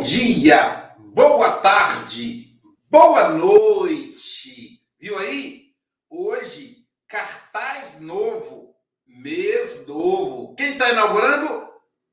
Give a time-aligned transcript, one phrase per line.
[0.00, 4.80] Bom dia, boa tarde, boa noite.
[4.98, 5.74] Viu aí?
[6.08, 8.74] Hoje, cartaz novo,
[9.06, 10.54] mês novo.
[10.54, 11.68] Quem está inaugurando?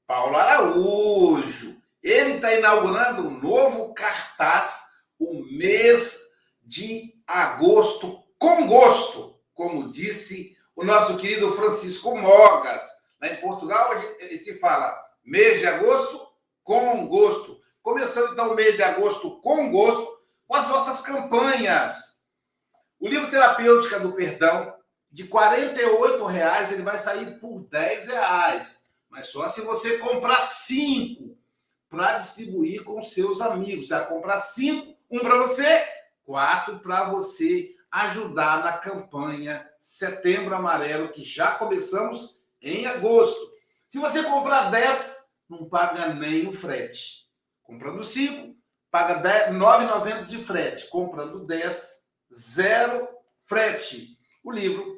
[0.05, 1.77] Paulo Araújo.
[2.03, 4.81] Ele está inaugurando um novo cartaz,
[5.17, 6.19] o mês
[6.61, 12.83] de agosto, com gosto, como disse o nosso querido Francisco Mogas.
[13.22, 16.27] Lá em Portugal, ele se fala mês de agosto
[16.66, 17.66] com gosto.
[17.88, 22.21] Começando então o mês de agosto com gosto, com as nossas campanhas.
[22.99, 24.75] O livro Terapêutica do Perdão,
[25.09, 28.79] de R$ 48,00, ele vai sair por R$ 10,00.
[29.09, 31.38] Mas só se você comprar cinco
[31.89, 33.88] para distribuir com seus amigos.
[33.88, 35.88] Vai comprar cinco, um para você,
[36.25, 43.49] quatro para você ajudar na campanha Setembro Amarelo, que já começamos em agosto.
[43.88, 47.27] Se você comprar 10, não paga nem o frete.
[47.67, 48.55] Comprando 5,
[48.89, 50.87] paga R$ 9,90 de frete.
[50.87, 53.09] Comprando 10, zero
[53.45, 54.17] frete.
[54.41, 54.95] O livro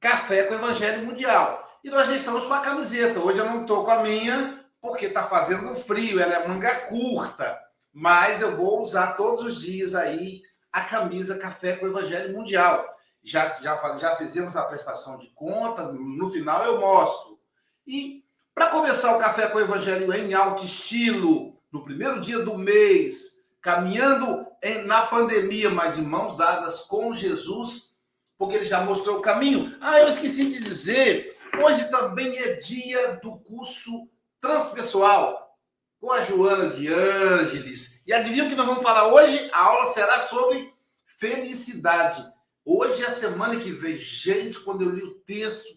[0.00, 1.64] Café com o Evangelho Mundial.
[1.84, 3.20] E nós já estamos com a camiseta.
[3.20, 7.56] Hoje eu não estou com a minha, porque está fazendo frio, ela é manga curta.
[7.92, 10.42] Mas eu vou usar todos os dias aí
[10.72, 12.84] a camisa Café com o Evangelho Mundial.
[13.22, 17.38] Já, já, já fizemos a prestação de conta, no final eu mostro.
[17.86, 22.58] E para começar o Café com o Evangelho em alto estilo, no primeiro dia do
[22.58, 27.94] mês, caminhando em, na pandemia, mas de mãos dadas com Jesus,
[28.36, 29.76] porque ele já mostrou o caminho.
[29.80, 34.08] Ah, eu esqueci de dizer, hoje também é dia do curso
[34.40, 35.56] transpessoal
[35.98, 38.02] com a Joana de Ângeles.
[38.06, 39.48] E adivinha o que nós vamos falar hoje?
[39.52, 40.74] A aula será sobre
[41.16, 42.22] felicidade.
[42.64, 43.96] Hoje é a semana que vem.
[43.96, 45.68] Gente, quando eu li o texto,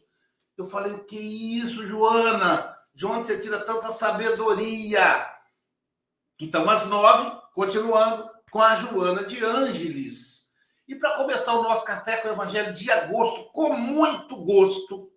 [0.58, 2.76] eu falei, o que é isso, Joana?
[2.94, 5.35] De onde você tira tanta sabedoria?
[6.40, 10.54] Então, às nove, continuando com a Joana de Ângeles.
[10.88, 15.12] E para começar o nosso café com o Evangelho de agosto, com muito gosto,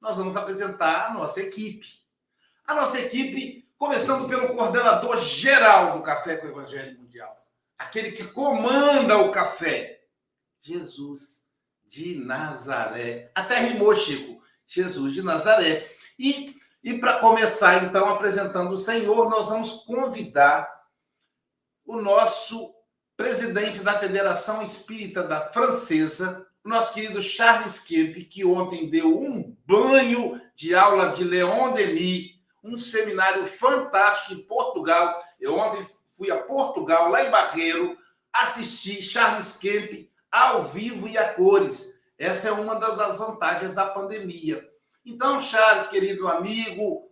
[0.00, 1.86] nós vamos apresentar a nossa equipe.
[2.66, 7.34] A nossa equipe, começando pelo coordenador geral do Café com o Evangelho Mundial,
[7.78, 10.02] aquele que comanda o café,
[10.60, 11.46] Jesus
[11.86, 13.30] de Nazaré.
[13.34, 14.38] Até rimou, Chico.
[14.66, 15.90] Jesus de Nazaré.
[16.18, 20.70] E, e para começar, então, apresentando o Senhor, nós vamos convidar
[21.84, 22.74] o nosso
[23.16, 30.40] presidente da Federação Espírita da Francesa, nosso querido Charles Kemp, que ontem deu um banho
[30.54, 35.18] de aula de Leon Denis, um seminário fantástico em Portugal.
[35.40, 35.84] Eu ontem
[36.16, 37.96] fui a Portugal, lá em Barreiro,
[38.32, 41.98] assisti Charles Kemp ao vivo e a cores.
[42.18, 44.67] Essa é uma das vantagens da pandemia.
[45.10, 47.08] Então, Charles, querido amigo,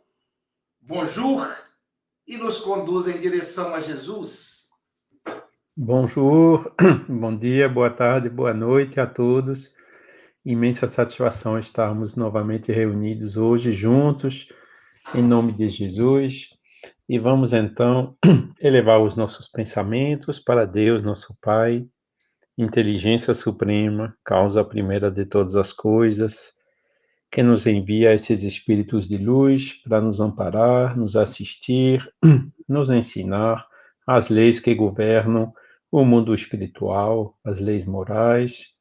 [0.82, 1.48] bonjour,
[2.26, 4.66] e nos conduz em direção a Jesus.
[5.74, 6.70] Bonjour,
[7.08, 9.72] bom dia, boa tarde, boa noite a todos.
[10.44, 14.52] Imensa satisfação estarmos novamente reunidos hoje juntos,
[15.14, 16.50] em nome de Jesus.
[17.08, 18.14] E vamos então
[18.60, 21.88] elevar os nossos pensamentos para Deus, nosso Pai,
[22.58, 26.55] inteligência suprema, causa primeira de todas as coisas,
[27.30, 32.08] que nos envia esses espíritos de luz para nos amparar, nos assistir,
[32.68, 33.66] nos ensinar
[34.06, 35.52] as leis que governam
[35.90, 38.76] o mundo espiritual, as leis morais,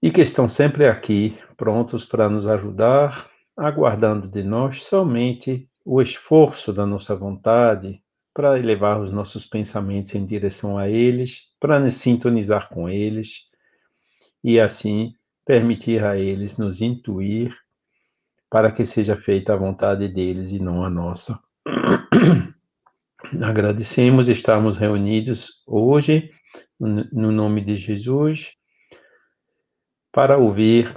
[0.00, 6.72] e que estão sempre aqui, prontos para nos ajudar, aguardando de nós somente o esforço
[6.72, 8.00] da nossa vontade
[8.32, 13.48] para elevar os nossos pensamentos em direção a eles, para nos sintonizar com eles
[14.44, 15.12] e assim
[15.48, 17.56] permitir a eles nos intuir
[18.50, 21.40] para que seja feita a vontade deles e não a nossa.
[23.42, 26.30] Agradecemos estarmos reunidos hoje,
[26.78, 28.56] no nome de Jesus,
[30.12, 30.94] para ouvir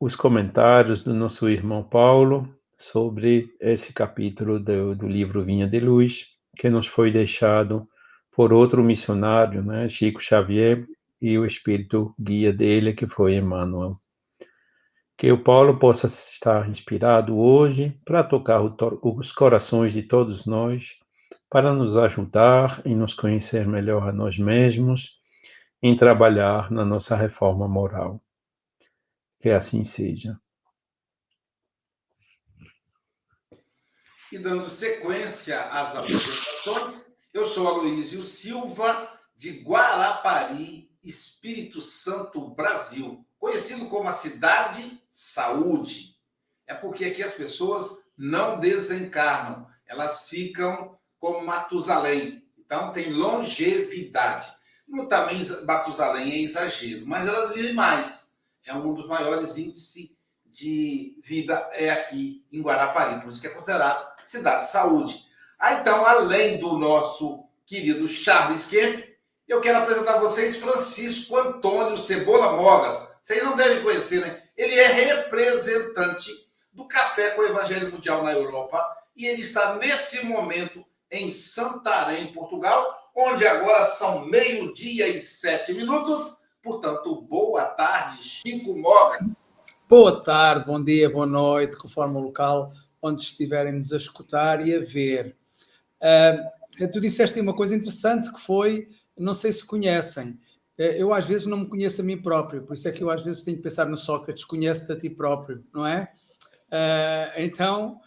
[0.00, 2.48] os comentários do nosso irmão Paulo
[2.78, 7.86] sobre esse capítulo do, do livro Vinha de Luz que nos foi deixado
[8.32, 10.86] por outro missionário, né, Chico Xavier,
[11.20, 14.00] e o espírito guia dele, que foi Emmanuel.
[15.16, 20.98] Que o Paulo possa estar inspirado hoje para tocar os corações de todos nós,
[21.48, 25.20] para nos ajudar em nos conhecer melhor a nós mesmos,
[25.82, 28.20] em trabalhar na nossa reforma moral.
[29.40, 30.38] Que assim seja.
[34.32, 43.86] E dando sequência às apresentações, eu sou Aloysio Silva, de Guarapari, Espírito Santo, Brasil, conhecido
[43.86, 46.16] como a Cidade Saúde.
[46.66, 49.66] É porque aqui as pessoas não desencarnam.
[49.86, 52.42] elas ficam como Matusalém.
[52.58, 54.50] Então, tem longevidade.
[54.88, 58.36] No também Matusalém é exagero, mas elas vivem mais.
[58.64, 60.10] É um dos maiores índices
[60.46, 65.24] de vida é aqui em Guarapari, por isso que é considerado cidade de saúde.
[65.58, 69.04] Ah, então, além do nosso querido Charles Kemp,
[69.48, 73.18] eu quero apresentar a vocês Francisco Antônio Cebola Mogas.
[73.22, 74.42] Vocês não devem conhecer, né?
[74.56, 76.30] Ele é representante
[76.72, 78.82] do Café com o Evangelho Mundial na Europa
[79.16, 86.38] e ele está nesse momento em Santarém, Portugal, onde agora são meio-dia e sete minutos.
[86.62, 89.46] Portanto, boa tarde, Chico Mogas.
[89.88, 94.74] Boa tarde, bom dia, boa noite, conforme o local onde estiverem nos a escutar e
[94.74, 95.36] a ver.
[96.00, 98.88] Uh, tu disseste uma coisa interessante que foi,
[99.18, 100.30] não sei se conhecem,
[100.78, 103.10] uh, eu às vezes não me conheço a mim próprio, por isso é que eu
[103.10, 106.12] às vezes tenho que pensar no Sócrates, conhece-te a ti próprio, não é?
[106.68, 108.00] Uh, então,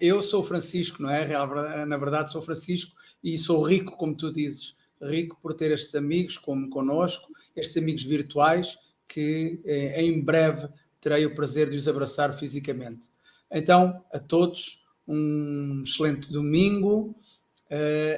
[0.00, 1.84] eu sou Francisco, não é?
[1.84, 6.38] Na verdade sou Francisco e sou rico, como tu dizes, rico por ter estes amigos
[6.38, 8.78] como conosco, estes amigos virtuais
[9.08, 9.60] que
[9.96, 10.68] em breve
[11.00, 13.10] terei o prazer de os abraçar fisicamente.
[13.50, 17.14] Então, a todos, um excelente domingo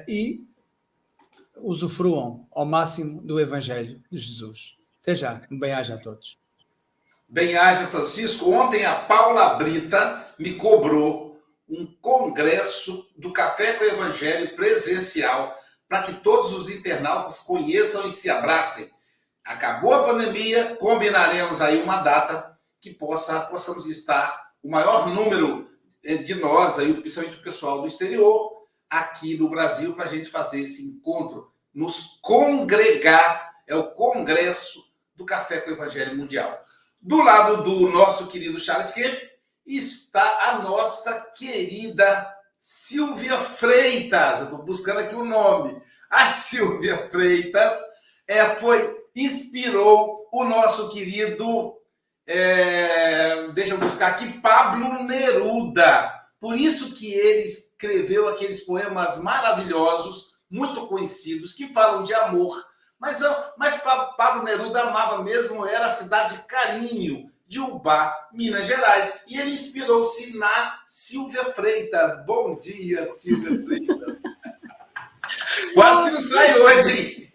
[0.07, 0.47] e
[1.57, 4.77] usufruam ao máximo do Evangelho de Jesus.
[5.03, 6.39] Até já, um bem-aja a todos.
[7.29, 8.51] Bem-aja, Francisco.
[8.51, 15.55] Ontem a Paula Brita me cobrou um congresso do Café com o Evangelho presencial
[15.89, 18.89] para que todos os internautas conheçam e se abracem.
[19.45, 25.71] Acabou a pandemia, combinaremos aí uma data que possa, possamos estar o maior número
[26.03, 28.54] eh, de nós, aí, principalmente o pessoal do exterior,
[28.89, 34.85] aqui no Brasil, para a gente fazer esse encontro, nos congregar, é o Congresso
[35.15, 36.61] do Café com o Evangelho Mundial.
[37.01, 39.19] Do lado do nosso querido Charles Kemp
[39.67, 42.27] está a nossa querida
[42.59, 44.41] Silvia Freitas.
[44.41, 45.81] Eu estou buscando aqui o nome.
[46.09, 47.79] A Silvia Freitas
[48.27, 51.75] é, foi inspirou o nosso querido
[52.27, 56.24] é, deixa eu buscar aqui, Pablo Neruda.
[56.45, 62.63] Por isso que ele escreveu aqueles poemas maravilhosos, muito conhecidos, que falam de amor.
[63.01, 63.19] Mas,
[63.57, 69.25] mas Pablo Neruda amava mesmo, era a cidade Carinho, de Ubá, Minas Gerais.
[69.27, 72.27] E ele inspirou-se na Silvia Freitas.
[72.27, 74.19] Bom dia, Silvia Freitas.
[75.73, 77.31] Quase que não sai hoje, hein?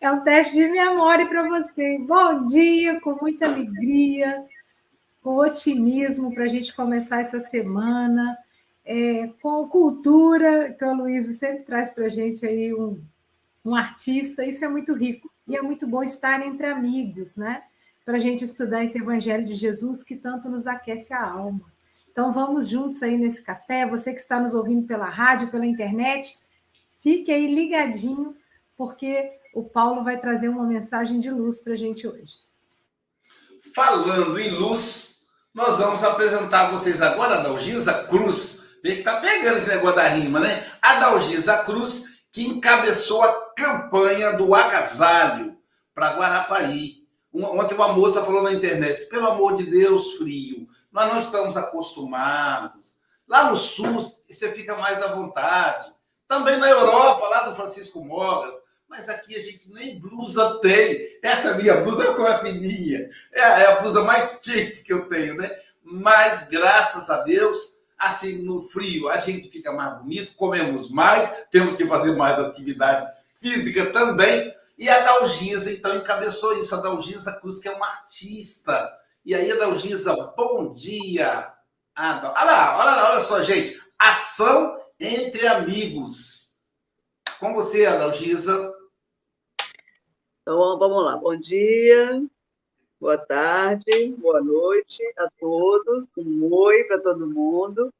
[0.00, 1.98] É um teste de memória para você.
[1.98, 4.46] Bom dia, com muita alegria,
[5.24, 8.36] com otimismo para a gente começar essa semana,
[8.84, 13.02] é, com cultura, que o Luiz sempre traz para a gente aí um,
[13.64, 14.44] um artista.
[14.44, 17.62] Isso é muito rico e é muito bom estar entre amigos, né?
[18.04, 21.72] Para a gente estudar esse Evangelho de Jesus que tanto nos aquece a alma.
[22.12, 23.86] Então vamos juntos aí nesse café.
[23.86, 26.36] Você que está nos ouvindo pela rádio, pela internet,
[27.00, 28.36] fique aí ligadinho,
[28.76, 32.34] porque o Paulo vai trazer uma mensagem de luz para a gente hoje.
[33.74, 35.13] Falando em luz,
[35.54, 38.76] nós vamos apresentar a vocês agora a Dalgisa Cruz.
[38.82, 40.66] Vê que está pegando esse negócio da rima, né?
[40.82, 45.56] A Dalgisa Cruz, que encabeçou a campanha do agasalho
[45.94, 47.04] para Guarapari.
[47.32, 52.96] Ontem uma moça falou na internet, pelo amor de Deus, frio, nós não estamos acostumados.
[53.26, 55.92] Lá no Sul, você fica mais à vontade.
[56.26, 58.54] Também na Europa, lá do Francisco Mogas,
[58.94, 61.18] mas aqui a gente nem blusa tem.
[61.20, 63.10] Essa minha blusa é uma fininha.
[63.32, 65.50] É, é a blusa mais quente que eu tenho, né?
[65.82, 71.74] Mas graças a Deus, assim, no frio a gente fica mais bonito, comemos mais, temos
[71.74, 73.10] que fazer mais atividade
[73.40, 74.54] física também.
[74.78, 76.74] E a Dalgisa, então, encabeçou isso.
[76.74, 78.92] A Dalgisa Cruz, que é uma artista.
[79.24, 81.52] E aí, a Dalgisa, bom dia.
[81.96, 83.76] Ah, olha lá, olha lá, olha só, gente.
[83.98, 86.54] Ação entre amigos.
[87.40, 88.73] Com você, Adalgisa.
[90.46, 91.16] Então, vamos lá.
[91.16, 92.22] Bom dia,
[93.00, 96.04] boa tarde, boa noite a todos.
[96.18, 97.90] Um oi para todo mundo.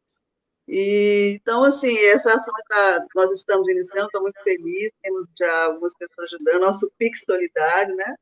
[0.68, 5.94] E, então, assim, essa ação tá, nós estamos iniciando, estou muito feliz, temos já algumas
[5.96, 8.14] pessoas ajudando, nosso Pix Solidário, né?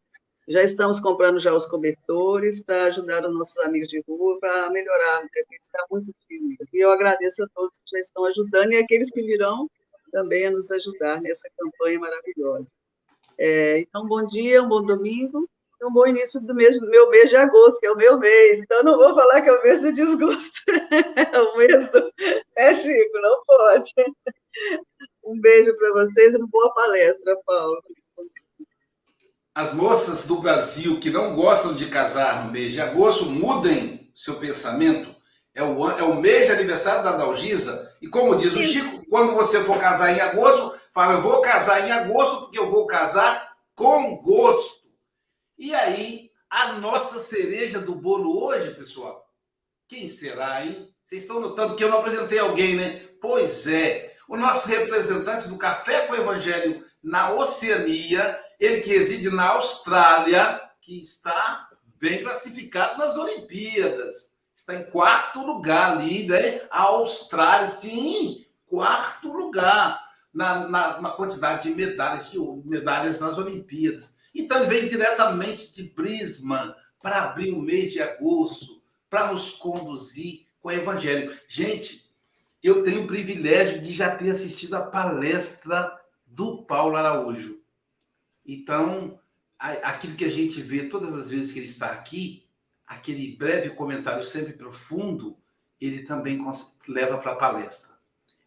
[0.47, 5.23] Já estamos comprando já os cobertores para ajudar os nossos amigos de rua, para melhorar,
[5.23, 9.11] porque está muito frio E eu agradeço a todos que já estão ajudando e aqueles
[9.11, 9.69] que virão
[10.13, 12.71] também a nos ajudar nessa campanha maravilhosa.
[13.39, 15.49] É, então, bom dia, um bom domingo,
[15.83, 18.61] um bom início do, mês, meu mês de agosto, que é o meu mês.
[18.61, 20.61] Então, não vou falar que é o mês do desgosto.
[21.33, 22.13] é o mês do.
[22.57, 23.93] É, Chico, não pode.
[25.25, 27.83] Um beijo para vocês e uma boa palestra, Paulo.
[29.55, 34.37] As moças do Brasil que não gostam de casar no mês de agosto, mudem seu
[34.37, 35.15] pensamento.
[35.55, 37.95] É o, é o mês de aniversário da Dalgisa.
[38.01, 41.87] E como diz o Chico, quando você for casar em agosto, fala, eu vou casar
[41.87, 44.83] em agosto porque eu vou casar com gosto.
[45.59, 49.27] E aí, a nossa cereja do bolo hoje, pessoal,
[49.89, 50.93] quem será, hein?
[51.05, 53.09] Vocês estão notando que eu não apresentei alguém, né?
[53.21, 59.31] Pois é, o nosso representante do Café com o Evangelho na Oceania, ele que reside
[59.31, 64.33] na Austrália, que está bem classificado nas Olimpíadas.
[64.57, 66.63] Está em quarto lugar ali, né?
[66.71, 70.02] A Austrália, sim, quarto lugar
[70.33, 74.17] na, na, na quantidade de medalhas, de medalhas nas Olimpíadas.
[74.35, 80.47] Então, ele vem diretamente de Brisbane para abrir o mês de agosto, para nos conduzir
[80.61, 81.37] com o Evangelho.
[81.47, 82.11] Gente,
[82.63, 87.61] eu tenho o privilégio de já ter assistido a palestra do Paulo Araújo.
[88.47, 89.19] Então,
[89.59, 92.49] aquilo que a gente vê todas as vezes que ele está aqui,
[92.87, 95.37] aquele breve comentário sempre profundo,
[95.81, 96.39] ele também
[96.89, 97.92] leva para a palestra.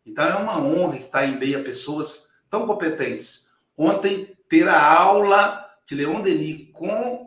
[0.06, 3.52] Então, é uma honra estar em meio a pessoas tão competentes.
[3.78, 7.26] Ontem, ter a aula de Leon Denis com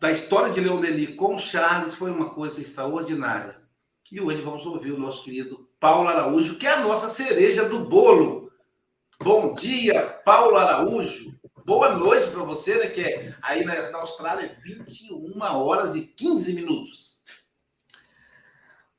[0.00, 3.60] da história de Leon Denis com Charles foi uma coisa extraordinária.
[4.12, 7.88] E hoje vamos ouvir o nosso querido Paulo Araújo, que é a nossa cereja do
[7.88, 8.52] bolo.
[9.20, 11.34] Bom dia, Paulo Araújo.
[11.64, 12.88] Boa noite para você, né?
[12.88, 17.15] Que é, aí na, na Austrália 21 horas e 15 minutos.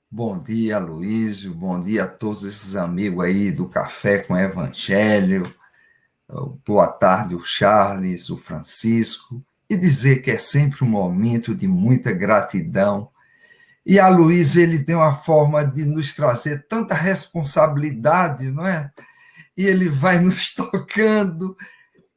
[0.10, 1.54] Bom dia, Luísio.
[1.54, 5.54] Bom dia a todos esses amigos aí do Café com Evangelho.
[6.66, 9.44] Boa tarde, o Charles, o Francisco.
[9.70, 13.10] E dizer que é sempre um momento de muita gratidão
[13.90, 18.92] e a Luiz, ele tem uma forma de nos trazer tanta responsabilidade, não é?
[19.56, 21.56] E ele vai nos tocando.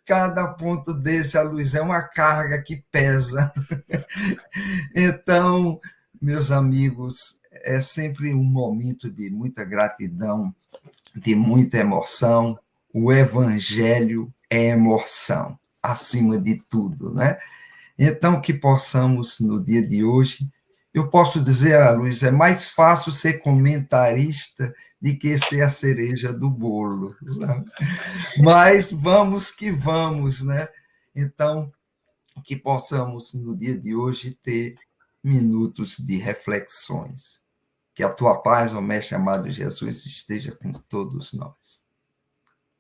[0.04, 3.52] Cada ponto desse, a Luiz, é uma carga que pesa.
[4.92, 5.80] Então,
[6.20, 10.54] meus amigos, é sempre um momento de muita gratidão,
[11.14, 12.58] de muita emoção.
[12.92, 17.38] O evangelho é emoção, acima de tudo, né?
[17.98, 20.48] Então, que possamos, no dia de hoje,
[20.92, 26.32] eu posso dizer, a Luiz, é mais fácil ser comentarista do que ser a cereja
[26.32, 27.14] do bolo.
[27.38, 27.70] Sabe?
[28.38, 30.68] Mas vamos que vamos, né?
[31.14, 31.72] Então,
[32.44, 34.74] que possamos, no dia de hoje, ter
[35.22, 37.40] minutos de reflexões.
[37.94, 41.84] Que a tua paz, ó Mestre amado Jesus, esteja com todos nós.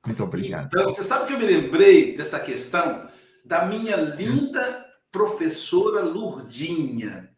[0.06, 0.66] Muito obrigado.
[0.66, 3.08] Então, você sabe que eu me lembrei dessa questão
[3.44, 7.30] da minha linda professora Lurdinha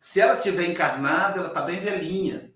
[0.00, 2.50] se ela tiver encarnada, ela está bem velhinha.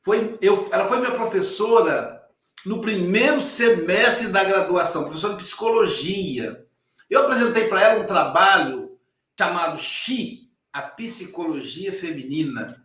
[0.00, 2.22] Foi, eu, ela foi minha professora
[2.64, 6.64] no primeiro semestre da graduação, professora de psicologia.
[7.10, 8.96] Eu apresentei para ela um trabalho
[9.36, 12.84] chamado Xi, a psicologia feminina.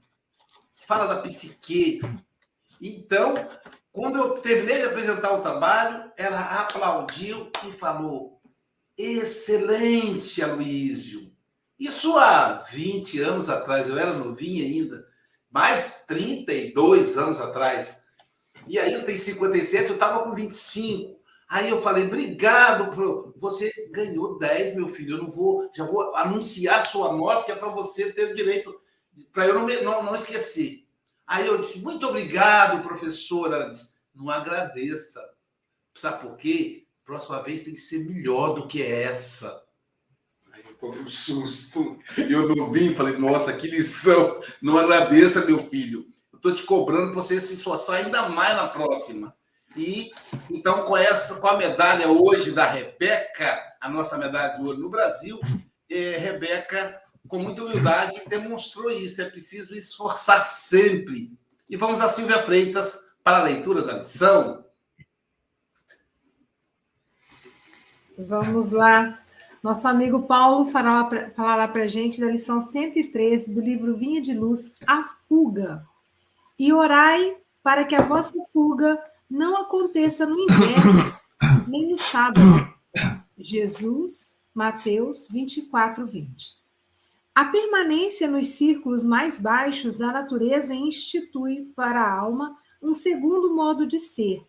[0.86, 2.02] Fala da psique.
[2.82, 3.34] Então,
[3.92, 8.42] quando eu terminei de apresentar o trabalho, ela aplaudiu e falou:
[8.98, 11.32] Excelente, Aloísio.
[11.80, 15.06] Isso há 20 anos atrás, eu era novinho ainda,
[15.50, 18.04] mais 32 anos atrás.
[18.68, 21.23] E aí eu tenho 57, eu estava com 25.
[21.54, 22.90] Aí eu falei, obrigado,
[23.38, 25.18] você ganhou 10, meu filho.
[25.18, 28.74] Eu não vou, já vou anunciar sua nota, que é para você ter o direito,
[29.32, 30.84] para eu não, não, não esquecer.
[31.28, 33.58] Aí eu disse, muito obrigado, professora.
[33.58, 35.24] Ela disse, não agradeça.
[35.94, 36.88] Sabe por quê?
[37.06, 39.64] Próxima vez tem que ser melhor do que essa
[40.80, 42.00] tomei um susto.
[42.18, 44.40] Eu não vim, falei, nossa, que lição.
[44.60, 46.08] Não agradeça, meu filho.
[46.32, 49.36] Eu estou te cobrando para você se esforçar ainda mais na próxima.
[49.76, 50.12] E
[50.50, 54.90] então, com essa, com a medalha hoje da Rebeca, a nossa medalha de ouro no
[54.90, 55.40] Brasil,
[55.90, 59.22] é, Rebeca, com muita humildade, demonstrou isso.
[59.22, 61.32] É preciso esforçar sempre.
[61.70, 64.64] E vamos a Silvia Freitas para a leitura da lição.
[68.18, 69.20] Vamos lá.
[69.64, 74.74] Nosso amigo Paulo falará para a gente da lição 113 do livro Vinha de Luz,
[74.86, 75.84] A Fuga.
[76.60, 81.18] E orai para que a vossa fuga não aconteça no inverno,
[81.68, 82.42] nem no sábado.
[83.38, 86.64] Jesus, Mateus 24, 20.
[87.36, 93.88] A permanência nos círculos mais baixos da natureza institui para a alma um segundo modo
[93.88, 94.46] de ser,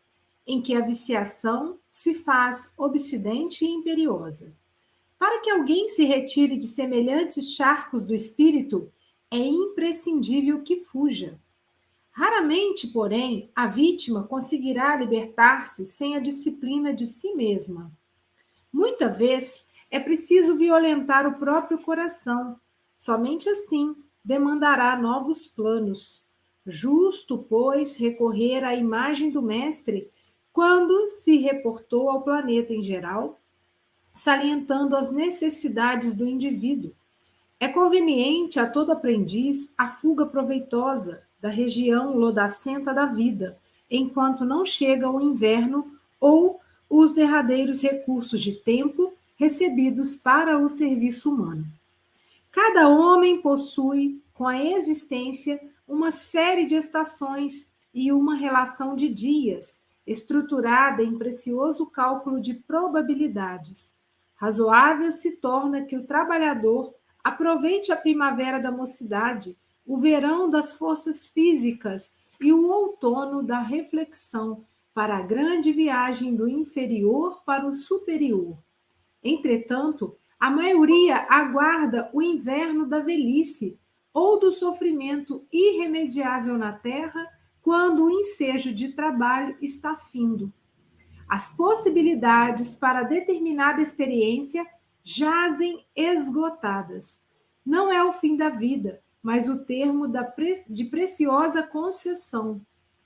[0.47, 4.53] em que a viciação se faz obsidente e imperiosa.
[5.19, 8.93] Para que alguém se retire de semelhantes charcos do espírito,
[9.31, 11.41] é imprescindível que fuja.
[12.15, 17.91] Raramente, porém, a vítima conseguirá libertar-se sem a disciplina de si mesma.
[18.73, 22.57] Muita vez é preciso violentar o próprio coração.
[22.97, 26.29] Somente assim demandará novos planos.
[26.65, 30.09] Justo, pois, recorrer à imagem do Mestre
[30.53, 33.41] quando se reportou ao planeta em geral,
[34.13, 36.95] salientando as necessidades do indivíduo.
[37.59, 43.59] É conveniente a todo aprendiz a fuga proveitosa da região lodacenta da vida,
[43.91, 46.59] enquanto não chega o inverno ou
[46.89, 51.67] os derradeiros recursos de tempo recebidos para o serviço humano.
[52.51, 59.79] Cada homem possui, com a existência, uma série de estações e uma relação de dias,
[60.07, 63.93] estruturada em precioso cálculo de probabilidades.
[64.35, 69.55] Razoável se torna que o trabalhador aproveite a primavera da mocidade,
[69.87, 76.49] o verão das forças físicas e o outono da reflexão para a grande viagem do
[76.49, 78.57] inferior para o superior.
[79.23, 83.79] Entretanto, a maioria aguarda o inverno da velhice
[84.13, 87.27] ou do sofrimento irremediável na terra
[87.61, 90.53] quando o ensejo de trabalho está findo.
[91.29, 94.67] As possibilidades para determinada experiência
[95.03, 97.25] jazem esgotadas.
[97.65, 100.07] Não é o fim da vida, mas o termo
[100.69, 102.61] de preciosa concessão.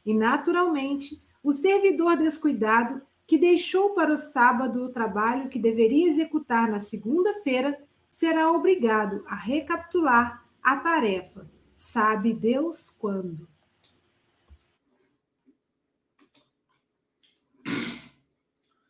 [0.04, 6.68] E, naturalmente, o servidor descuidado que deixou para o sábado o trabalho que deveria executar
[6.68, 7.78] na segunda-feira,
[8.10, 11.48] será obrigado a recapitular a tarefa.
[11.76, 13.46] Sabe Deus quando.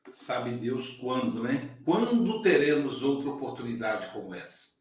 [0.08, 1.76] Sabe Deus quando, né?
[1.84, 4.78] Quando teremos outra oportunidade como essa?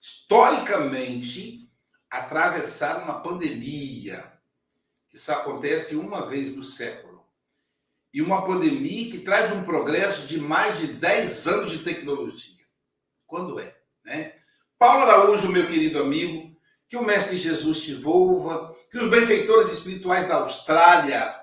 [0.00, 1.67] Historicamente,
[2.10, 4.32] atravessar uma pandemia,
[5.08, 7.08] que isso acontece uma vez no século
[8.12, 12.64] e uma pandemia que traz um progresso de mais de 10 anos de tecnologia.
[13.26, 13.76] Quando é?
[14.04, 14.34] Né?
[14.78, 16.56] Paulo Araújo, meu querido amigo,
[16.88, 21.38] que o Mestre Jesus te envolva, que os benfeitores espirituais da Austrália,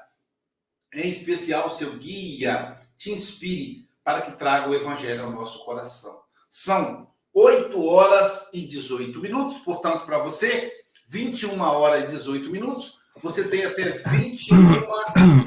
[0.94, 6.24] em especial seu guia, te inspire para que traga o Evangelho ao nosso coração.
[6.50, 10.72] São 8 horas e 18 minutos, portanto, para você,
[11.10, 14.56] 21 horas e 18 minutos, você tem até 21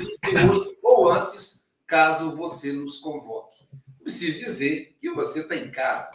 [0.03, 3.67] e 38 ou antes, caso você nos convoque.
[4.03, 6.13] Preciso dizer que você está em casa.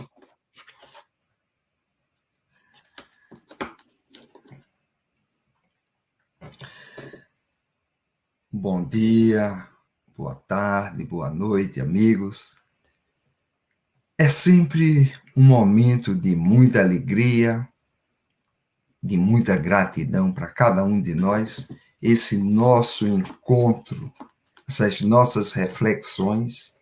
[8.52, 9.68] Bom dia,
[10.16, 12.63] boa tarde, boa noite, amigos.
[14.24, 17.68] É sempre um momento de muita alegria,
[19.04, 21.70] de muita gratidão para cada um de nós,
[22.02, 24.10] esse nosso encontro
[24.66, 26.74] essas nossas reflexões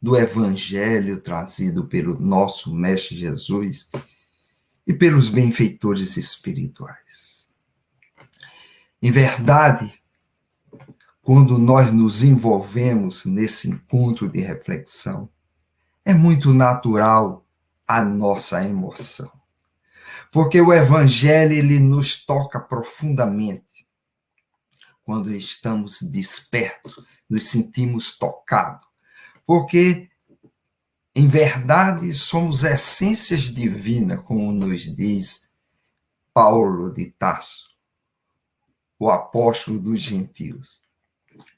[0.00, 3.90] do Evangelho trazido pelo nosso Mestre Jesus
[4.86, 7.48] e pelos benfeitores espirituais.
[9.00, 9.90] Em verdade,
[11.22, 15.30] quando nós nos envolvemos nesse encontro de reflexão,
[16.06, 17.44] é muito natural
[17.86, 19.30] a nossa emoção.
[20.30, 23.86] Porque o evangelho ele nos toca profundamente
[25.02, 28.84] quando estamos despertos, nos sentimos tocados.
[29.44, 30.08] Porque,
[31.14, 35.50] em verdade, somos essências divinas, como nos diz
[36.32, 37.70] Paulo de Tarso,
[38.96, 40.80] o apóstolo dos gentios.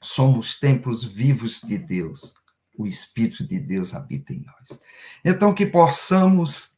[0.01, 2.38] Somos templos vivos de Deus.
[2.79, 4.79] O Espírito de Deus habita em nós.
[5.23, 6.77] Então, que possamos,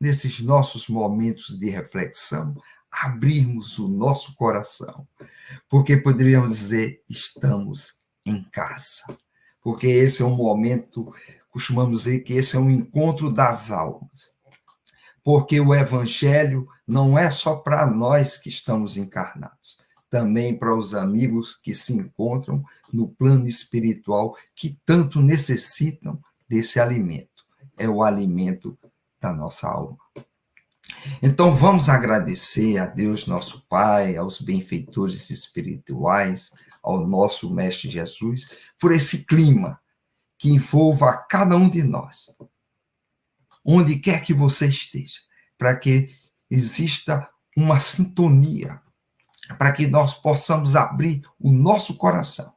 [0.00, 2.54] nesses nossos momentos de reflexão,
[2.92, 5.04] abrirmos o nosso coração,
[5.68, 9.02] porque poderíamos dizer, estamos em casa.
[9.60, 11.12] Porque esse é um momento,
[11.50, 14.32] costumamos dizer que esse é um encontro das almas.
[15.24, 19.55] Porque o evangelho não é só para nós que estamos encarnados,
[20.08, 27.44] também para os amigos que se encontram no plano espiritual, que tanto necessitam desse alimento.
[27.76, 28.78] É o alimento
[29.20, 29.98] da nossa alma.
[31.22, 38.92] Então vamos agradecer a Deus, nosso Pai, aos benfeitores espirituais, ao nosso Mestre Jesus, por
[38.92, 39.80] esse clima
[40.38, 42.30] que envolva a cada um de nós,
[43.64, 45.20] onde quer que você esteja,
[45.58, 46.14] para que
[46.50, 48.80] exista uma sintonia,
[49.58, 52.52] para que nós possamos abrir o nosso coração,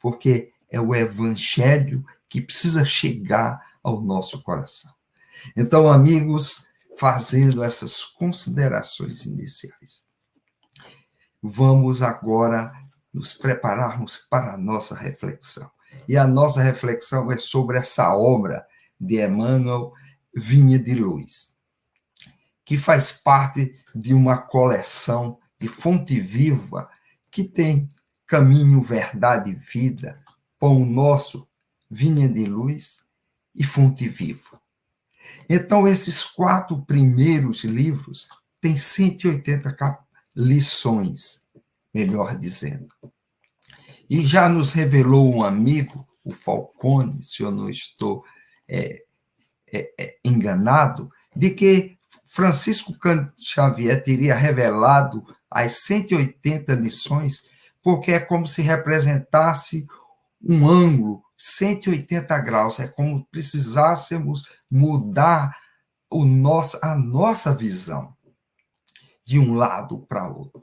[0.00, 4.92] porque é o Evangelho que precisa chegar ao nosso coração.
[5.56, 6.66] Então, amigos,
[6.98, 10.04] fazendo essas considerações iniciais.
[11.42, 12.72] Vamos agora
[13.12, 15.70] nos prepararmos para a nossa reflexão.
[16.06, 18.66] E a nossa reflexão é sobre essa obra
[19.00, 19.92] de Emmanuel
[20.34, 21.54] Vinha de Luz,
[22.64, 26.88] que faz parte de uma coleção de fonte viva
[27.30, 27.88] que tem
[28.26, 30.22] caminho, verdade e vida,
[30.58, 31.46] pão nosso,
[31.90, 33.02] vinha de luz
[33.54, 34.60] e fonte viva.
[35.48, 38.28] Então, esses quatro primeiros livros
[38.60, 39.76] têm 180
[40.34, 41.46] lições,
[41.92, 42.94] melhor dizendo.
[44.08, 48.24] E já nos revelou um amigo, o Falcone, se eu não estou
[48.68, 49.02] é,
[49.72, 52.96] é, é, enganado, de que Francisco
[53.36, 57.48] Xavier teria revelado as 180 lições,
[57.82, 59.86] porque é como se representasse
[60.42, 65.56] um ângulo 180 graus, é como precisássemos mudar
[66.10, 68.14] o nosso, a nossa visão
[69.24, 70.60] de um lado para outro.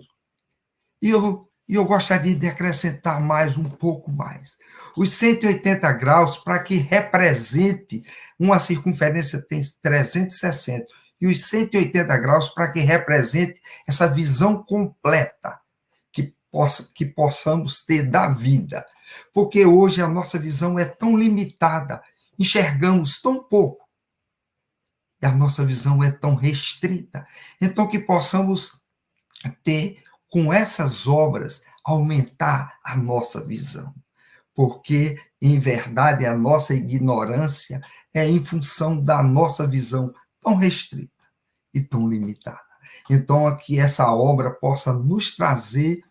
[1.02, 4.58] E eu, eu gostaria de acrescentar mais um pouco mais.
[4.96, 8.04] Os 180 graus, para que represente
[8.40, 10.86] uma circunferência tem 360,
[11.20, 15.60] e os 180 graus para que represente essa visão completa
[16.12, 18.86] que, possa, que possamos ter da vida
[19.34, 22.02] porque hoje a nossa visão é tão limitada,
[22.38, 23.86] enxergamos tão pouco,
[25.22, 27.26] e a nossa visão é tão restrita.
[27.60, 28.82] Então, que possamos
[29.64, 33.94] ter, com essas obras, aumentar a nossa visão.
[34.54, 37.82] Porque, em verdade, a nossa ignorância
[38.14, 40.14] é em função da nossa visão
[40.48, 41.12] tão restrita
[41.74, 42.62] e tão limitada.
[43.10, 46.02] Então, que essa obra possa nos trazer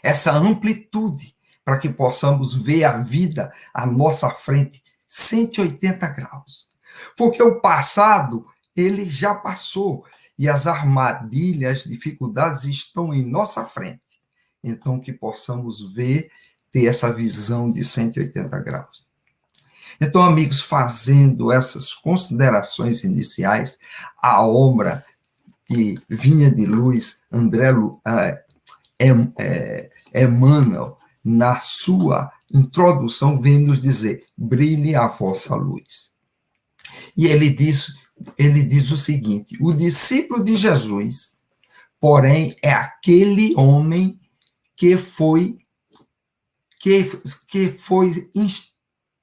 [0.00, 6.70] essa amplitude para que possamos ver a vida à nossa frente 180 graus.
[7.16, 10.04] Porque o passado, ele já passou
[10.38, 14.22] e as armadilhas, as dificuldades estão em nossa frente.
[14.62, 16.30] Então, que possamos ver,
[16.70, 19.07] ter essa visão de 180 graus.
[20.00, 23.78] Então, amigos, fazendo essas considerações iniciais,
[24.22, 25.04] a obra
[25.66, 27.68] que vinha de luz, André
[28.04, 28.44] é,
[29.38, 36.14] é, Emmanuel, na sua introdução, vem nos dizer: brilhe a vossa luz.
[37.16, 37.94] E ele diz,
[38.38, 41.38] ele diz o seguinte: o discípulo de Jesus,
[42.00, 44.18] porém, é aquele homem
[44.76, 45.58] que foi
[46.80, 47.10] que,
[47.48, 48.30] que foi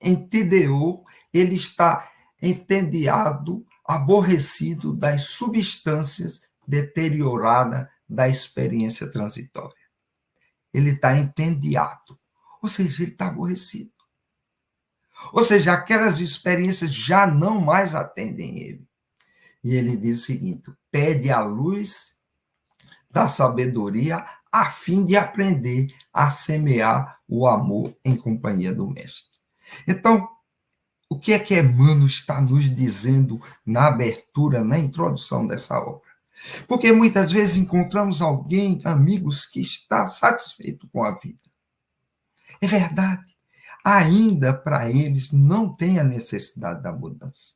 [0.01, 1.03] entendeu,
[1.34, 9.86] ele está entediado, aborrecido das substâncias deterioradas da experiência transitória
[10.75, 12.19] ele está entediado.
[12.62, 13.91] Ou seja, ele está aborrecido.
[15.31, 18.88] Ou seja, aquelas experiências já não mais atendem ele.
[19.63, 22.17] E ele diz o seguinte: pede a luz
[23.10, 29.35] da sabedoria a fim de aprender a semear o amor em companhia do Mestre.
[29.88, 30.28] Então,
[31.10, 36.15] o que é que Emmanuel está nos dizendo na abertura, na introdução dessa obra?
[36.67, 41.39] Porque muitas vezes encontramos alguém, amigos, que está satisfeito com a vida.
[42.62, 43.36] É verdade.
[43.84, 47.56] Ainda para eles não tem a necessidade da mudança.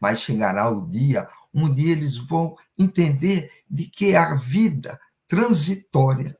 [0.00, 6.38] Mas chegará o dia onde eles vão entender de que a vida transitória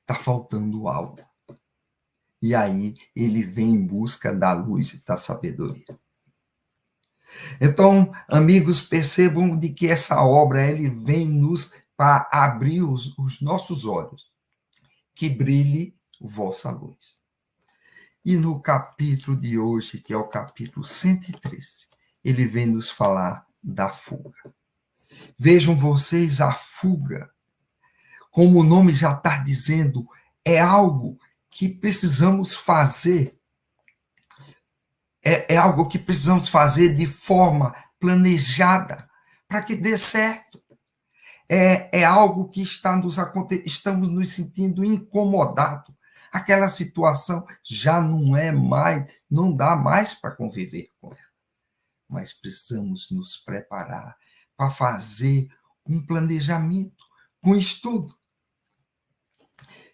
[0.00, 1.20] está faltando algo.
[2.42, 5.84] E aí ele vem em busca da luz e da sabedoria.
[7.60, 13.86] Então, amigos, percebam de que essa obra ele vem nos para abrir os, os nossos
[13.86, 14.30] olhos,
[15.14, 17.20] que brilhe vossa luz.
[18.24, 21.88] E no capítulo de hoje, que é o capítulo 113,
[22.24, 24.52] ele vem nos falar da fuga.
[25.38, 27.30] Vejam vocês a fuga,
[28.30, 30.08] como o nome já está dizendo,
[30.44, 31.18] é algo
[31.52, 33.38] que precisamos fazer
[35.22, 39.08] é, é algo que precisamos fazer de forma planejada
[39.46, 40.60] para que dê certo.
[41.48, 43.18] É, é algo que está nos
[43.64, 45.94] estamos nos sentindo incomodados.
[46.32, 51.32] Aquela situação já não é mais, não dá mais para conviver com ela.
[52.08, 54.16] Mas precisamos nos preparar
[54.56, 55.48] para fazer
[55.86, 57.04] um planejamento,
[57.44, 58.16] um estudo.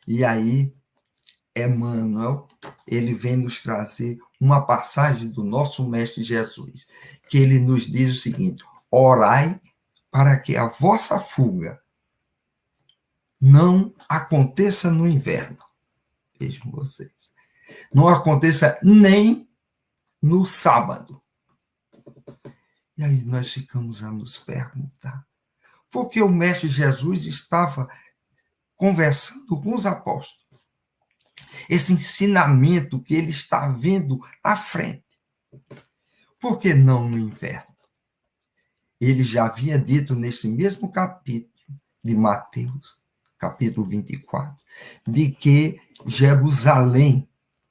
[0.06, 0.77] E aí,
[1.62, 2.46] Emmanuel,
[2.86, 6.88] ele vem nos trazer uma passagem do nosso Mestre Jesus,
[7.28, 9.60] que ele nos diz o seguinte: orai
[10.10, 11.80] para que a vossa fuga
[13.40, 15.58] não aconteça no inverno.
[16.38, 17.30] Vejam vocês.
[17.92, 19.48] Não aconteça nem
[20.22, 21.22] no sábado.
[22.96, 25.24] E aí nós ficamos a nos perguntar.
[25.90, 27.88] Porque o Mestre Jesus estava
[28.74, 30.47] conversando com os apóstolos
[31.68, 35.04] esse ensinamento que ele está vendo à frente.
[36.40, 37.68] Por que não no inverno?
[39.00, 41.52] ele já havia dito nesse mesmo capítulo
[42.02, 43.00] de Mateus,
[43.38, 44.56] capítulo 24,
[45.06, 47.28] de que Jerusalém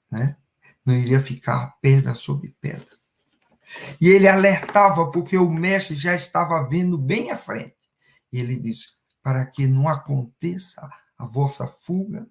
[0.09, 0.37] né,
[0.85, 2.95] não iria ficar pedra sobre pedra.
[3.99, 7.75] E ele alertava, porque o mestre já estava vendo bem à frente.
[8.31, 12.25] E ele disse: para que não aconteça a vossa fuga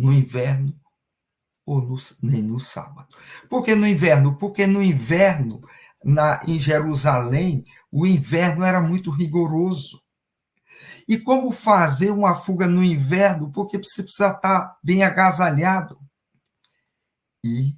[0.00, 0.74] no inverno
[1.66, 3.14] ou no, nem no sábado.
[3.48, 4.36] Por que no inverno?
[4.38, 5.60] Porque no inverno,
[6.02, 10.02] na, em Jerusalém, o inverno era muito rigoroso.
[11.06, 13.52] E como fazer uma fuga no inverno?
[13.52, 16.00] Porque você precisa estar bem agasalhado.
[17.44, 17.76] E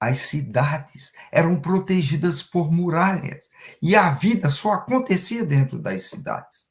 [0.00, 3.50] as cidades eram protegidas por muralhas.
[3.82, 6.70] E a vida só acontecia dentro das cidades.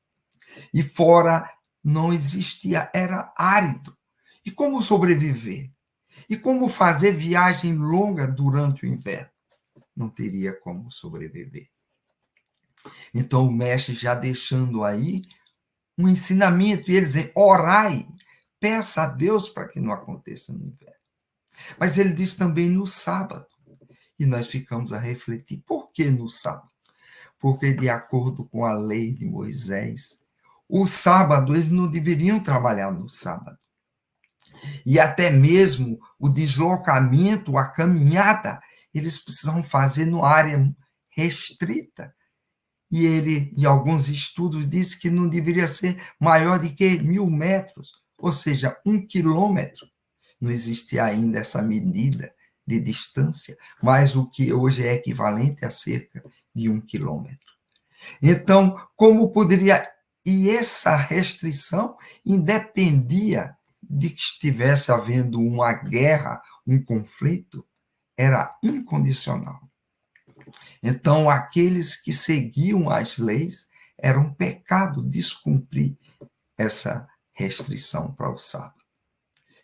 [0.74, 1.48] E fora
[1.84, 3.99] não existia, era árido.
[4.50, 5.70] E como sobreviver?
[6.28, 9.30] E como fazer viagem longa durante o inverno?
[9.96, 11.70] Não teria como sobreviver.
[13.14, 15.22] Então o mestre já deixando aí
[15.96, 18.08] um ensinamento, e eles dizem: orai,
[18.60, 20.96] peça a Deus para que não aconteça no inverno.
[21.78, 23.46] Mas ele diz também no sábado.
[24.18, 26.72] E nós ficamos a refletir: por que no sábado?
[27.38, 30.20] Porque, de acordo com a lei de Moisés,
[30.68, 33.60] o sábado eles não deveriam trabalhar no sábado.
[34.86, 38.60] E até mesmo o deslocamento, a caminhada,
[38.94, 40.74] eles precisam fazer numa área
[41.10, 42.14] restrita
[42.92, 47.92] e ele, em alguns estudos, diz que não deveria ser maior de que mil metros,
[48.18, 49.88] ou seja, um quilômetro.
[50.42, 52.34] Não existe ainda essa medida
[52.66, 57.50] de distância, mas o que hoje é equivalente a cerca de um quilômetro.
[58.22, 59.88] Então, como poderia.
[60.26, 61.96] E essa restrição
[62.26, 63.56] independia
[63.90, 67.66] de que estivesse havendo uma guerra, um conflito,
[68.16, 69.60] era incondicional.
[70.84, 75.96] Então, aqueles que seguiam as leis, era um pecado descumprir
[76.58, 78.84] essa restrição para o sábado.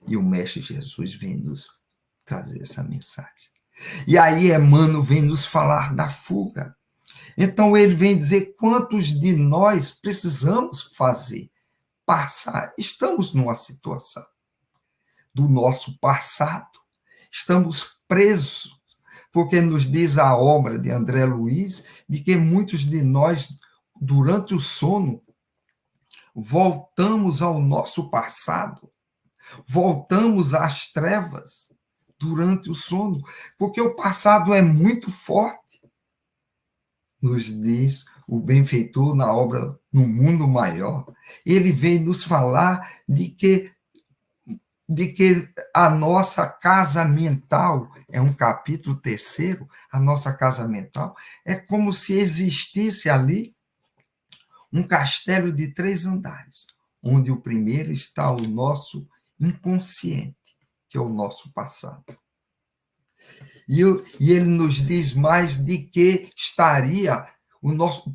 [0.08, 1.68] E o Mestre Jesus vem nos
[2.26, 3.56] trazer essa mensagem.
[4.08, 6.76] E aí Emmanuel vem nos falar da fuga.
[7.38, 11.50] Então ele vem dizer quantos de nós precisamos fazer
[12.06, 12.74] passar.
[12.78, 14.26] Estamos numa situação
[15.34, 16.80] do nosso passado.
[17.32, 18.76] Estamos presos
[19.36, 23.50] porque nos diz a obra de André Luiz de que muitos de nós,
[24.00, 25.22] durante o sono,
[26.34, 28.90] voltamos ao nosso passado,
[29.68, 31.70] voltamos às trevas
[32.18, 33.22] durante o sono,
[33.58, 35.82] porque o passado é muito forte.
[37.22, 41.06] Nos diz o benfeitor na obra No Mundo Maior.
[41.46, 43.72] Ele vem nos falar de que
[44.88, 51.56] de que a nossa casa mental, é um capítulo terceiro, a nossa casa mental, é
[51.56, 53.56] como se existisse ali
[54.72, 56.68] um castelo de três andares,
[57.02, 59.08] onde o primeiro está o nosso
[59.40, 60.56] inconsciente,
[60.88, 62.16] que é o nosso passado.
[63.68, 63.82] E,
[64.20, 67.26] ele nos diz mais de que estaria
[67.62, 68.14] o nosso,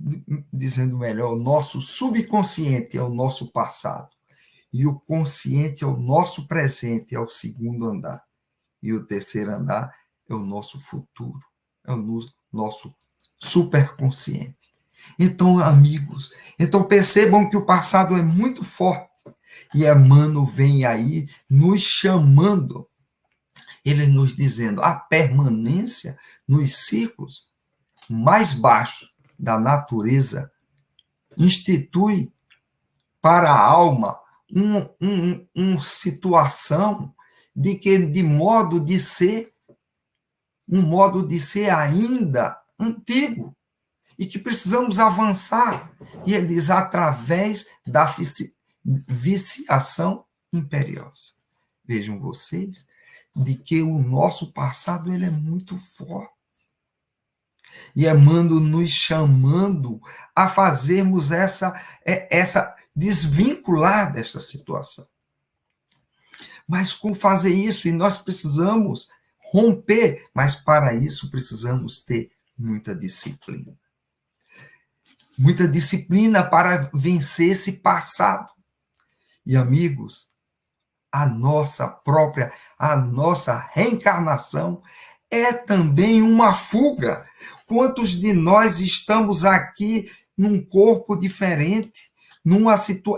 [0.52, 4.10] dizendo melhor, o nosso subconsciente é o nosso passado
[4.72, 8.22] e o consciente é o nosso presente, é o segundo andar.
[8.82, 9.92] E o terceiro andar
[10.28, 11.40] é o nosso futuro,
[11.84, 12.94] é o nosso
[13.36, 14.70] superconsciente.
[15.18, 19.10] Então, amigos, então percebam que o passado é muito forte.
[19.74, 22.88] E Emmanuel vem aí nos chamando,
[23.84, 27.50] ele nos dizendo a permanência nos círculos
[28.08, 29.09] mais baixos
[29.40, 30.52] da natureza
[31.36, 32.30] institui
[33.20, 34.18] para a alma
[34.52, 37.14] um, um, um situação
[37.56, 39.52] de que de modo de ser
[40.68, 43.56] um modo de ser ainda antigo
[44.16, 45.90] e que precisamos avançar.
[46.24, 48.14] E ele diz através da
[48.84, 51.32] viciação imperiosa.
[51.84, 52.86] Vejam vocês
[53.34, 56.39] de que o nosso passado ele é muito forte
[57.94, 60.00] e Emmanuel nos chamando
[60.34, 65.06] a fazermos essa é, essa desvincular desta situação.
[66.66, 67.88] Mas como fazer isso?
[67.88, 69.08] E nós precisamos
[69.52, 73.76] romper, mas para isso precisamos ter muita disciplina.
[75.36, 78.50] Muita disciplina para vencer esse passado.
[79.44, 80.28] E amigos,
[81.10, 84.82] a nossa própria, a nossa reencarnação
[85.30, 87.26] é também uma fuga.
[87.70, 92.10] Quantos de nós estamos aqui num corpo diferente,
[92.44, 92.74] numa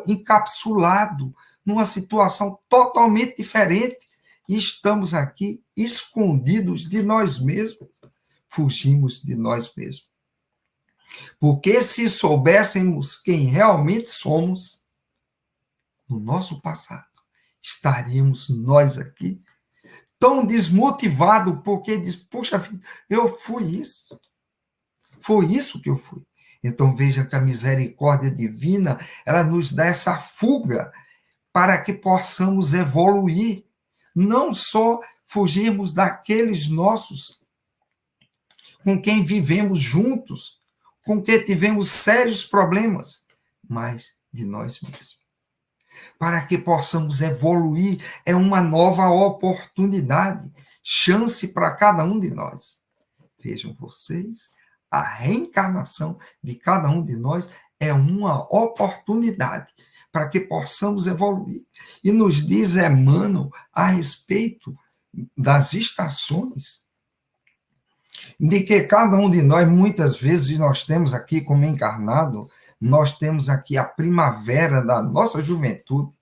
[0.06, 1.34] encapsulado,
[1.64, 4.06] numa situação totalmente diferente,
[4.46, 7.88] e estamos aqui escondidos de nós mesmos,
[8.46, 10.12] fugimos de nós mesmos.
[11.40, 14.84] Porque se soubéssemos quem realmente somos,
[16.06, 17.08] no nosso passado,
[17.62, 19.40] estaríamos nós aqui
[20.18, 24.20] tão desmotivados porque diz, puxa vida, eu fui isso.
[25.22, 26.22] Foi isso que eu fui.
[26.62, 30.92] Então veja que a misericórdia divina, ela nos dá essa fuga
[31.52, 33.64] para que possamos evoluir,
[34.14, 37.40] não só fugirmos daqueles nossos
[38.84, 40.60] com quem vivemos juntos,
[41.04, 43.24] com quem tivemos sérios problemas,
[43.68, 45.20] mas de nós mesmos.
[46.18, 52.82] Para que possamos evoluir, é uma nova oportunidade, chance para cada um de nós.
[53.42, 54.50] Vejam vocês,
[54.92, 57.50] a reencarnação de cada um de nós
[57.80, 59.72] é uma oportunidade
[60.12, 61.62] para que possamos evoluir.
[62.04, 64.76] E nos diz Emmanuel a respeito
[65.34, 66.82] das estações,
[68.38, 72.46] de que cada um de nós, muitas vezes, nós temos aqui como encarnado,
[72.78, 76.18] nós temos aqui a primavera da nossa juventude.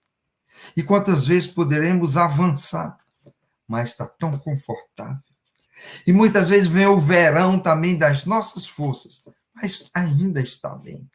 [0.76, 2.96] E quantas vezes poderemos avançar,
[3.66, 5.29] mas está tão confortável
[6.06, 11.08] e muitas vezes vem o verão também das nossas forças, mas ainda está bem.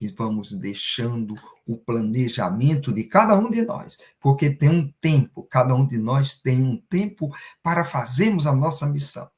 [0.00, 1.34] E vamos deixando
[1.66, 6.34] o planejamento de cada um de nós, porque tem um tempo, cada um de nós
[6.34, 7.30] tem um tempo
[7.62, 9.30] para fazermos a nossa missão.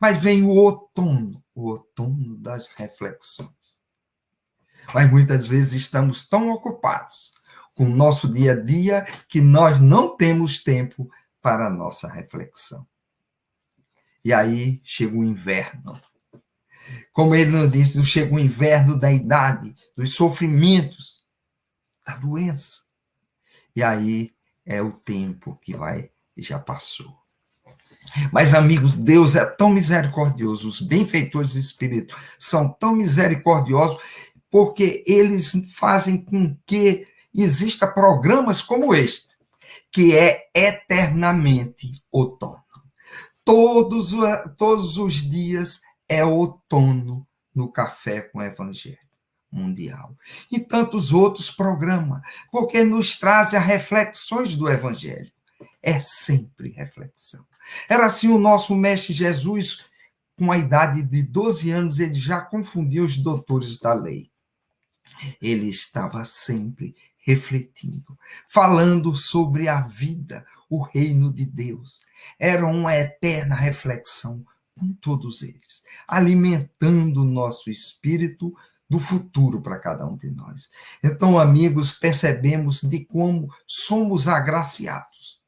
[0.00, 3.80] Mas vem o outono, o outono das reflexões.
[4.92, 7.32] Mas muitas vezes estamos tão ocupados
[7.74, 11.10] com o nosso dia a dia que nós não temos tempo
[11.42, 12.86] para a nossa reflexão.
[14.24, 16.00] E aí chega o inverno.
[17.12, 21.22] Como ele nos disse, chega o inverno da idade, dos sofrimentos,
[22.06, 22.82] da doença.
[23.74, 24.32] E aí
[24.64, 27.20] é o tempo que vai e já passou.
[28.32, 33.98] Mas, amigos, Deus é tão misericordioso, os benfeitores do Espírito são tão misericordiosos,
[34.50, 39.31] porque eles fazem com que exista programas como este,
[39.92, 42.62] que é eternamente outono.
[43.44, 44.12] Todos,
[44.56, 48.98] todos os dias é outono no Café com o Evangelho
[49.50, 50.16] Mundial.
[50.50, 55.30] E tantos outros programas, porque nos trazem as reflexões do Evangelho.
[55.82, 57.44] É sempre reflexão.
[57.88, 59.84] Era assim o nosso Mestre Jesus,
[60.36, 64.30] com a idade de 12 anos, ele já confundia os doutores da lei.
[65.40, 72.00] Ele estava sempre refletindo, falando sobre a vida, o reino de Deus.
[72.38, 74.44] Era uma eterna reflexão
[74.78, 78.54] com todos eles, alimentando o nosso espírito
[78.90, 80.68] do futuro para cada um de nós.
[81.02, 85.40] Então, amigos, percebemos de como somos agraciados.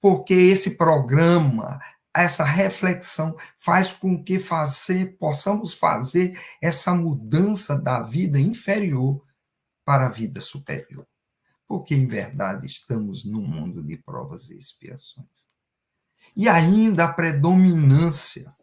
[0.00, 1.78] Porque esse programa,
[2.14, 9.22] essa reflexão faz com que fazer, possamos fazer essa mudança da vida inferior
[9.84, 11.06] para a vida superior.
[11.66, 15.46] Porque, em verdade, estamos num mundo de provas e expiações.
[16.36, 18.54] E ainda a predominância,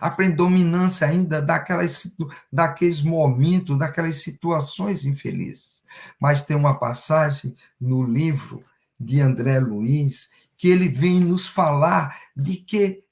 [0.00, 2.16] a predominância ainda daquelas,
[2.52, 5.82] daqueles momentos, daquelas situações infelizes.
[6.20, 8.64] Mas tem uma passagem no livro
[8.98, 13.02] de André Luiz que ele vem nos falar de que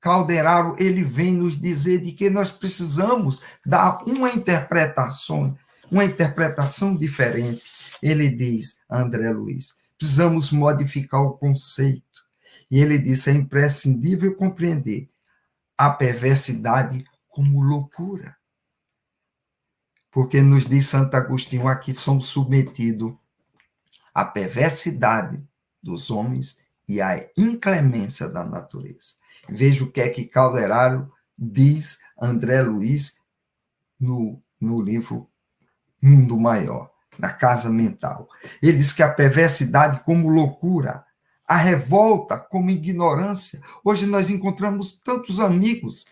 [0.00, 5.56] Calderaro ele vem nos dizer de que nós precisamos dar uma interpretação
[5.90, 7.62] uma interpretação diferente.
[8.02, 12.24] Ele diz, André Luiz, precisamos modificar o conceito.
[12.70, 15.08] E ele diz, é imprescindível compreender
[15.76, 18.36] a perversidade como loucura.
[20.10, 23.14] Porque nos diz Santo Agostinho, aqui somos submetidos
[24.14, 25.42] à perversidade
[25.82, 26.58] dos homens
[26.88, 29.14] e à inclemência da natureza.
[29.48, 33.20] Veja o que é que Calderaro diz André Luiz
[33.98, 35.28] no, no livro
[36.04, 38.28] mundo maior, na casa mental.
[38.62, 41.04] Ele diz que a perversidade como loucura,
[41.46, 43.60] a revolta como ignorância.
[43.82, 46.06] Hoje nós encontramos tantos amigos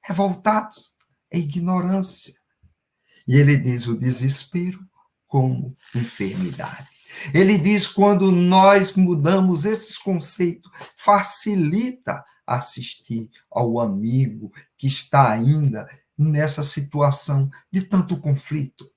[0.00, 0.94] revoltados,
[1.30, 2.34] é ignorância.
[3.26, 4.78] E ele diz o desespero
[5.26, 6.88] como enfermidade.
[7.32, 16.62] Ele diz quando nós mudamos esses conceitos, facilita assistir ao amigo que está ainda nessa
[16.62, 18.88] situação de tanto conflito,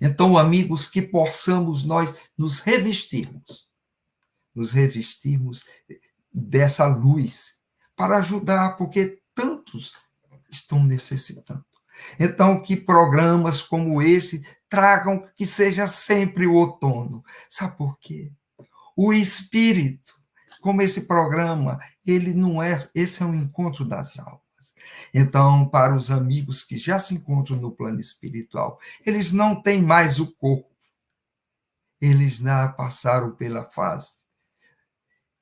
[0.00, 3.68] então, amigos, que possamos nós nos revestirmos,
[4.54, 5.64] nos revestirmos
[6.32, 7.56] dessa luz
[7.94, 9.94] para ajudar, porque tantos
[10.50, 11.64] estão necessitando.
[12.18, 17.24] Então, que programas como esse tragam que seja sempre o outono.
[17.48, 18.32] Sabe por quê?
[18.96, 20.14] O espírito,
[20.60, 24.45] como esse programa, ele não é, esse é um encontro das almas.
[25.12, 30.18] Então, para os amigos que já se encontram no plano espiritual, eles não têm mais
[30.20, 30.70] o corpo.
[32.00, 34.16] Eles já passaram pela fase,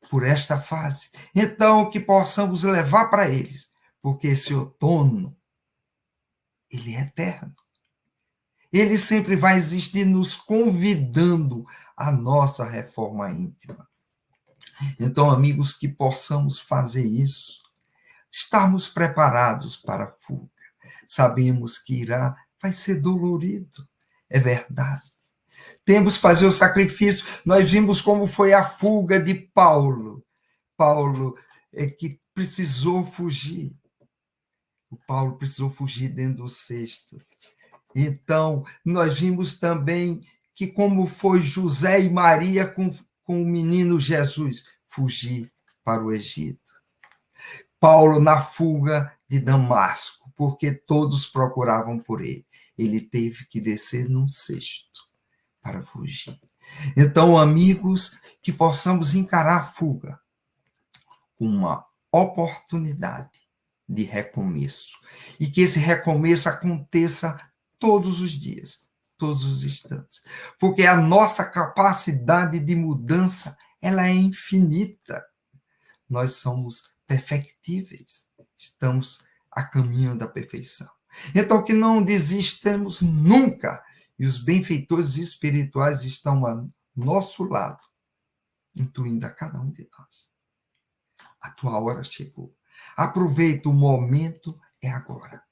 [0.08, 1.10] por esta fase.
[1.34, 5.36] Então, que possamos levar para eles, porque esse outono,
[6.70, 7.54] ele é eterno.
[8.72, 11.64] Ele sempre vai existir nos convidando
[11.96, 13.88] à nossa reforma íntima.
[14.98, 17.62] Então, amigos, que possamos fazer isso,
[18.34, 20.50] estarmos preparados para a fuga.
[21.06, 23.88] Sabemos que irá, vai ser dolorido,
[24.28, 25.04] é verdade.
[25.84, 27.26] Temos que fazer o sacrifício.
[27.44, 30.24] Nós vimos como foi a fuga de Paulo.
[30.76, 31.38] Paulo
[31.72, 33.72] é que precisou fugir.
[34.90, 37.16] O Paulo precisou fugir dentro do cesto.
[37.94, 40.20] Então, nós vimos também
[40.54, 42.88] que como foi José e Maria com,
[43.22, 45.52] com o menino Jesus fugir
[45.84, 46.73] para o Egito.
[47.84, 52.46] Paulo na fuga de Damasco, porque todos procuravam por ele.
[52.78, 55.06] Ele teve que descer num cesto
[55.60, 56.40] para fugir.
[56.96, 60.18] Então, amigos, que possamos encarar a fuga
[61.38, 63.46] uma oportunidade
[63.86, 64.96] de recomeço
[65.38, 67.38] e que esse recomeço aconteça
[67.78, 70.24] todos os dias, todos os instantes,
[70.58, 75.22] porque a nossa capacidade de mudança ela é infinita.
[76.08, 80.90] Nós somos perfectíveis, estamos a caminho da perfeição.
[81.34, 83.82] Então que não desistamos nunca,
[84.18, 87.80] e os benfeitores espirituais estão a nosso lado,
[88.76, 90.30] intuindo a cada um de nós.
[91.40, 92.56] A tua hora chegou.
[92.96, 95.42] Aproveita o momento, é agora.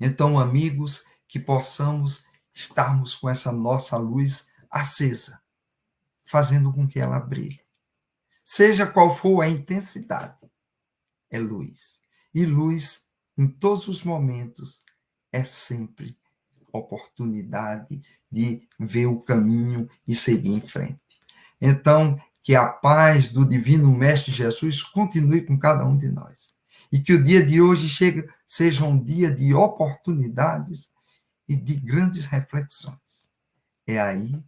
[0.00, 5.42] Então, amigos, que possamos estarmos com essa nossa luz acesa,
[6.24, 7.60] fazendo com que ela brilhe.
[8.52, 10.50] Seja qual for a intensidade,
[11.30, 12.00] é luz.
[12.34, 13.06] E luz,
[13.38, 14.80] em todos os momentos,
[15.30, 16.18] é sempre
[16.72, 21.00] oportunidade de ver o caminho e seguir em frente.
[21.60, 26.52] Então, que a paz do Divino Mestre Jesus continue com cada um de nós.
[26.90, 30.90] E que o dia de hoje chegue, seja um dia de oportunidades
[31.48, 33.30] e de grandes reflexões.
[33.86, 34.42] É aí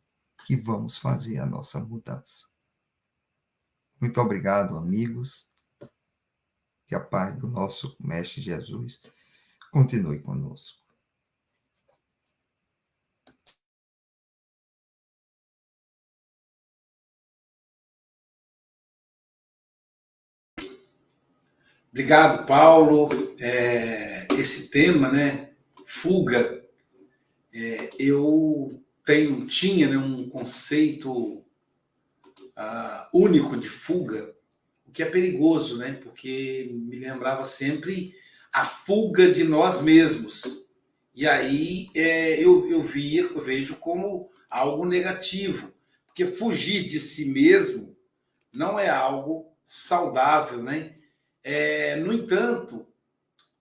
[0.45, 2.52] que vamos fazer a nossa mudança.
[4.03, 5.49] Muito obrigado, amigos.
[6.89, 9.01] Que a paz do nosso Mestre Jesus
[9.71, 10.83] continue conosco.
[21.93, 23.09] Obrigado, Paulo.
[23.39, 25.53] É, esse tema, né,
[25.87, 26.61] fuga,
[27.55, 31.45] é, eu tenho, tinha né, um conceito
[32.57, 34.35] uh, único de fuga,
[34.87, 35.93] o que é perigoso, né?
[36.03, 38.15] Porque me lembrava sempre
[38.53, 40.71] a fuga de nós mesmos.
[41.15, 45.73] E aí é, eu, eu via, eu vejo como algo negativo,
[46.07, 47.97] porque fugir de si mesmo
[48.53, 50.95] não é algo saudável, né?
[51.43, 52.87] É, no entanto,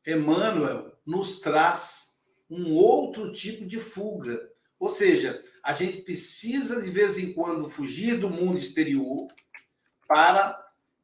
[0.06, 2.18] Emmanuel nos traz
[2.50, 4.50] um outro tipo de fuga.
[4.78, 9.28] Ou seja, a gente precisa de vez em quando fugir do mundo exterior
[10.08, 10.60] para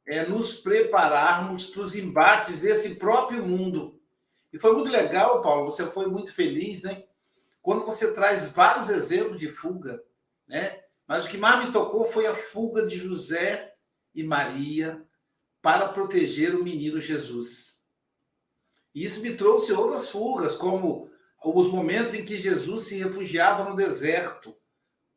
[0.05, 3.99] é, nos prepararmos para os embates desse próprio mundo.
[4.51, 7.03] E foi muito legal, Paulo, você foi muito feliz, né?
[7.62, 10.01] Quando você traz vários exemplos de fuga,
[10.47, 10.82] né?
[11.05, 13.74] Mas o que mais me tocou foi a fuga de José
[14.16, 15.05] e Maria
[15.62, 17.84] para proteger o menino Jesus.
[18.95, 21.10] E isso me trouxe outras fugas, como
[21.56, 24.56] os momentos em que Jesus se refugiava no deserto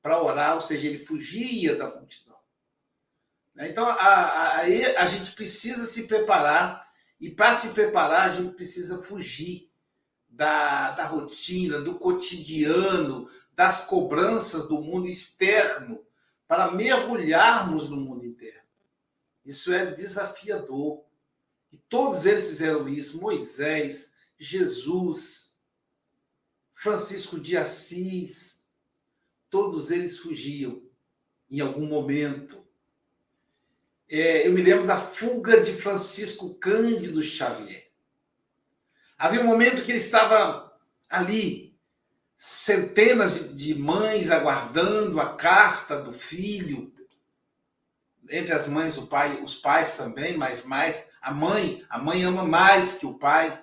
[0.02, 2.38] para orar, ou seja, ele fugia da multidão.
[3.54, 3.68] Né?
[3.68, 6.88] Então, a, a, a, gente precisa se preparar,
[7.20, 9.70] e para se preparar, a gente precisa fugir
[10.28, 16.02] da, da rotina, do cotidiano, das cobranças do mundo externo,
[16.46, 18.60] para mergulharmos no mundo interno.
[19.44, 21.04] Isso é desafiador.
[21.70, 25.49] E todos eles fizeram isso: Moisés, Jesus,
[26.80, 28.64] Francisco de Assis,
[29.50, 30.82] todos eles fugiam
[31.50, 32.66] em algum momento.
[34.08, 37.90] É, eu me lembro da fuga de Francisco Cândido Xavier.
[39.18, 40.74] Havia um momento que ele estava
[41.06, 41.78] ali,
[42.34, 46.94] centenas de mães aguardando a carta do filho.
[48.30, 52.42] Entre as mães, o pai, os pais também, mas mais a mãe, a mãe ama
[52.42, 53.62] mais que o pai.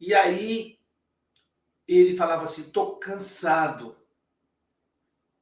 [0.00, 0.77] E aí
[1.96, 3.96] ele falava assim: estou cansado,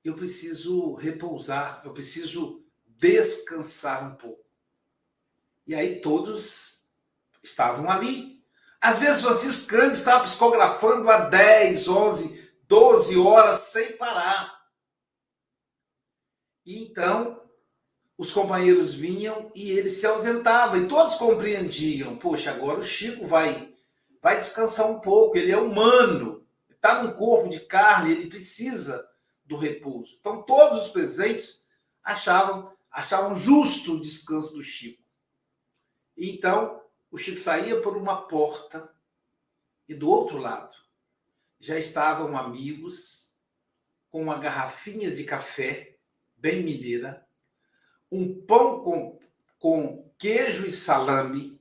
[0.04, 4.44] eu preciso repousar, eu preciso descansar um pouco.
[5.66, 6.86] E aí todos
[7.42, 8.44] estavam ali.
[8.80, 14.56] Às vezes, Francisco Cândido estava psicografando há 10, 11, 12 horas sem parar.
[16.64, 17.42] E então,
[18.18, 20.78] os companheiros vinham e ele se ausentava.
[20.78, 23.74] E todos compreendiam: poxa, agora o Chico vai,
[24.22, 26.35] vai descansar um pouco, ele é humano,
[26.76, 29.08] está num corpo de carne, ele precisa
[29.44, 30.16] do repouso.
[30.20, 31.66] Então, todos os presentes
[32.02, 35.02] achavam, achavam justo o descanso do Chico.
[36.16, 38.90] Então, o Chico saía por uma porta
[39.88, 40.74] e do outro lado
[41.58, 43.34] já estavam amigos
[44.10, 45.98] com uma garrafinha de café
[46.36, 47.26] bem mineira
[48.10, 49.18] um pão com,
[49.58, 51.60] com queijo e salame.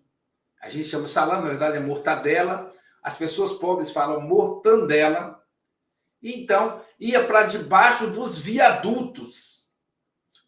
[0.61, 2.74] A gente chama salame, na verdade é mortadela.
[3.06, 5.39] As pessoas pobres falam mortandela.
[6.24, 9.70] Então, ia para debaixo dos viadutos,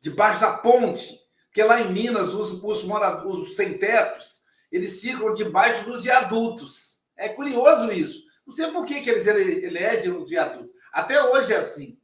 [0.01, 4.41] debaixo da ponte, porque lá em Minas, os, os moradores, os sem-tetos,
[4.72, 7.03] eles ficam debaixo dos viadutos.
[7.16, 8.24] É curioso isso.
[8.43, 10.76] Não sei por que, que eles elegem os viadutos.
[10.91, 11.99] Até hoje é assim.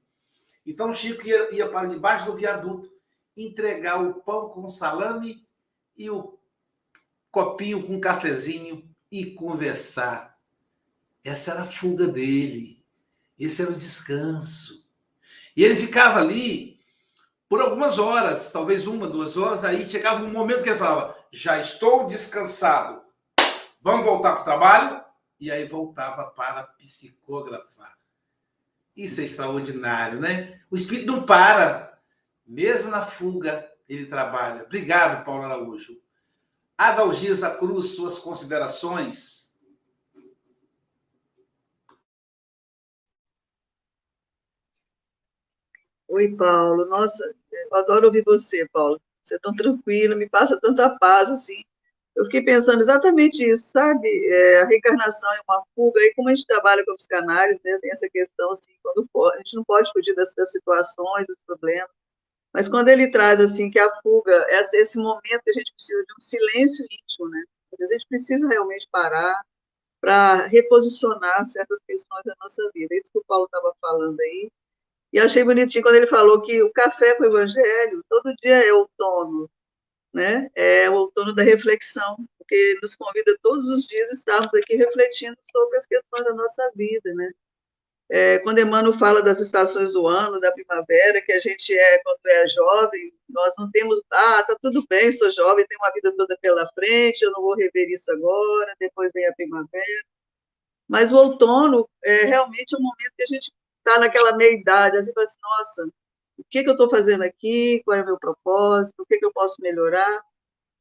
[0.63, 2.93] Então, Chico ia, ia para debaixo do viaduto
[3.35, 5.43] entregar o pão com salame
[5.97, 6.37] e o
[7.31, 10.32] copinho com cafezinho e conversar.
[11.23, 12.83] Essa era a fuga dele.
[13.39, 14.85] Esse era o descanso.
[15.55, 16.73] E ele ficava ali
[17.47, 21.59] por algumas horas, talvez uma, duas horas, aí chegava um momento que ele falava: já
[21.59, 23.03] estou descansado,
[23.79, 25.03] vamos voltar para o trabalho?
[25.39, 27.97] E aí voltava para psicografar.
[28.95, 30.61] Isso é extraordinário, né?
[30.71, 31.99] O espírito não para.
[32.45, 34.63] Mesmo na fuga, ele trabalha.
[34.63, 35.99] Obrigado, Paulo Araújo.
[36.77, 39.42] Adalgisa Cruz, suas considerações.
[46.13, 46.85] Oi, Paulo.
[46.85, 49.01] Nossa, eu adoro ouvir você, Paulo.
[49.23, 51.63] Você é tão tranquilo, me passa tanta paz, assim.
[52.15, 54.07] Eu fiquei pensando exatamente isso, sabe?
[54.27, 57.91] É, a reencarnação é uma fuga, e como a gente trabalha com psicanálise, né, tem
[57.91, 61.89] essa questão, assim, quando a gente não pode fugir das, das situações, dos problemas,
[62.53, 66.21] mas quando ele traz assim que a fuga, esse momento a gente precisa de um
[66.21, 67.43] silêncio íntimo, né?
[67.73, 69.41] Às vezes a gente precisa realmente parar
[70.01, 72.93] para reposicionar certas questões da nossa vida.
[72.93, 74.51] É isso que o Paulo estava falando aí.
[75.13, 78.73] E achei bonitinho quando ele falou que o café com o evangelho todo dia é
[78.73, 79.47] outono,
[80.11, 80.49] né?
[80.55, 85.77] É o outono da reflexão, porque nos convida todos os dias estarmos aqui refletindo sobre
[85.77, 87.31] as questões da nossa vida, né?
[88.09, 92.19] É, quando Emmanuel fala das estações do ano, da primavera, que a gente é, quando
[92.25, 96.37] é jovem, nós não temos, ah, tá tudo bem, sou jovem, tenho uma vida toda
[96.41, 100.03] pela frente, eu não vou rever isso agora, depois vem a primavera.
[100.87, 103.51] Mas o outono é realmente o momento que a gente
[103.85, 105.85] está naquela meia-idade, assim, assim, nossa,
[106.37, 109.25] o que, que eu estou fazendo aqui, qual é o meu propósito, o que, que
[109.25, 110.21] eu posso melhorar.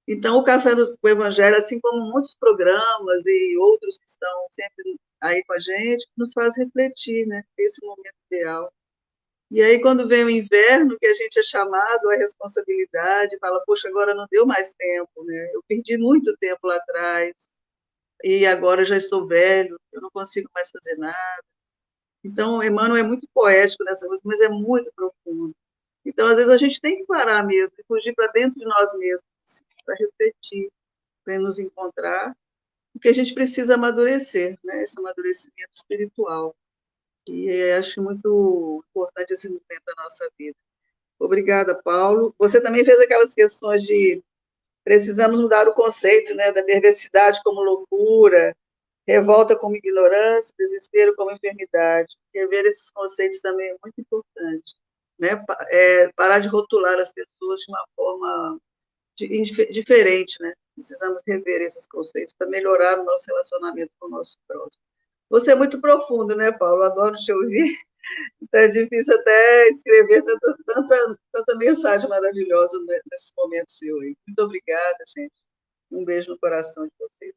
[0.09, 5.45] Então, o Café do Evangelho, assim como muitos programas e outros que estão sempre aí
[5.45, 7.43] com a gente, nos faz refletir, né?
[7.59, 8.73] Esse momento ideal.
[9.51, 13.89] E aí, quando vem o inverno, que a gente é chamado à responsabilidade, fala, poxa,
[13.89, 15.51] agora não deu mais tempo, né?
[15.53, 17.35] Eu perdi muito tempo lá atrás,
[18.25, 21.43] e agora já estou velho, eu não consigo mais fazer nada.
[22.25, 25.55] Então, Emmanuel é muito poético nessa coisa, mas é muito profundo.
[26.05, 28.93] Então, às vezes, a gente tem que parar mesmo, e fugir para dentro de nós
[28.99, 30.71] mesmos, assim, para refletir,
[31.25, 32.37] para nos encontrar
[32.93, 34.83] porque a gente precisa amadurecer, né?
[34.83, 36.55] Esse amadurecimento espiritual.
[37.29, 40.57] E acho muito importante esse momento da nossa vida.
[41.19, 42.35] Obrigada, Paulo.
[42.39, 44.23] Você também fez aquelas questões de
[44.85, 48.55] precisamos mudar o conceito, né, da perversidade como loucura,
[49.07, 52.17] revolta como ignorância, desespero como enfermidade.
[52.35, 54.75] Rever esses conceitos também é muito importante,
[55.19, 55.45] né?
[55.71, 58.61] É, parar de rotular as pessoas de uma forma
[59.71, 60.55] diferente, né?
[60.75, 64.83] Precisamos rever esses conceitos para melhorar o nosso relacionamento com o nosso próximo.
[65.31, 66.83] Você é muito profundo, né, Paulo?
[66.83, 67.77] Adoro te ouvir.
[68.43, 72.77] Então é difícil até escrever tanta, tanta, tanta mensagem maravilhosa
[73.09, 74.17] nesse momento seu aí.
[74.27, 75.33] Muito obrigada, gente.
[75.89, 77.33] Um beijo no coração de vocês.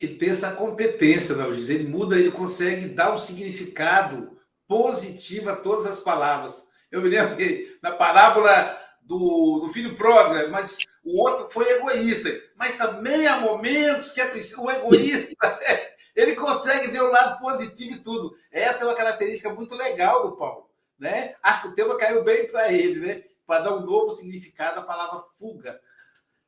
[0.00, 4.36] Ele tem essa competência, né, Ele muda, ele consegue dar um significado
[4.68, 6.66] positivo a todas as palavras.
[6.90, 12.28] Eu me lembro que na parábola do, do filho pródigo, mas o outro foi egoísta.
[12.56, 15.34] Mas também há momentos que é preciso, o egoísta
[16.14, 18.34] ele consegue ver o lado positivo e tudo.
[18.50, 20.68] Essa é uma característica muito legal do Paulo.
[20.98, 21.34] Né?
[21.42, 23.22] Acho que o tema caiu bem para ele, né?
[23.46, 25.78] para dar um novo significado à palavra fuga.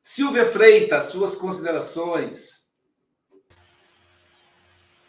[0.02, 2.67] Silvia Freitas, suas considerações.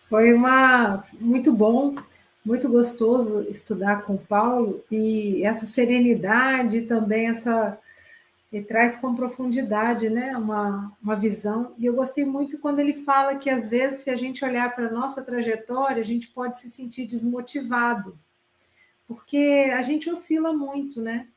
[0.10, 1.96] Foi uma muito bom
[2.44, 7.78] muito gostoso estudar com o Paulo e essa serenidade também essa
[8.52, 11.76] ele traz com profundidade, né, uma, uma visão.
[11.78, 14.88] E eu gostei muito quando ele fala que às vezes, se a gente olhar para
[14.88, 18.18] a nossa trajetória, a gente pode se sentir desmotivado,
[19.08, 21.28] porque a gente oscila muito, né?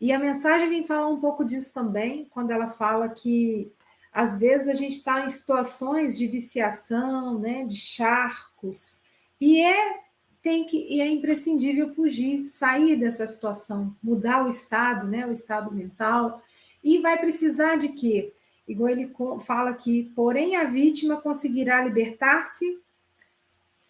[0.00, 3.70] E a mensagem vem falar um pouco disso também, quando ela fala que
[4.12, 9.00] às vezes a gente está em situações de viciação, né, de charcos,
[9.40, 10.00] e é
[10.40, 15.74] tem que e é imprescindível fugir, sair dessa situação, mudar o estado, né, o estado
[15.74, 16.42] mental,
[16.82, 18.32] e vai precisar de quê?
[18.66, 22.78] Igual ele fala aqui, porém a vítima conseguirá libertar-se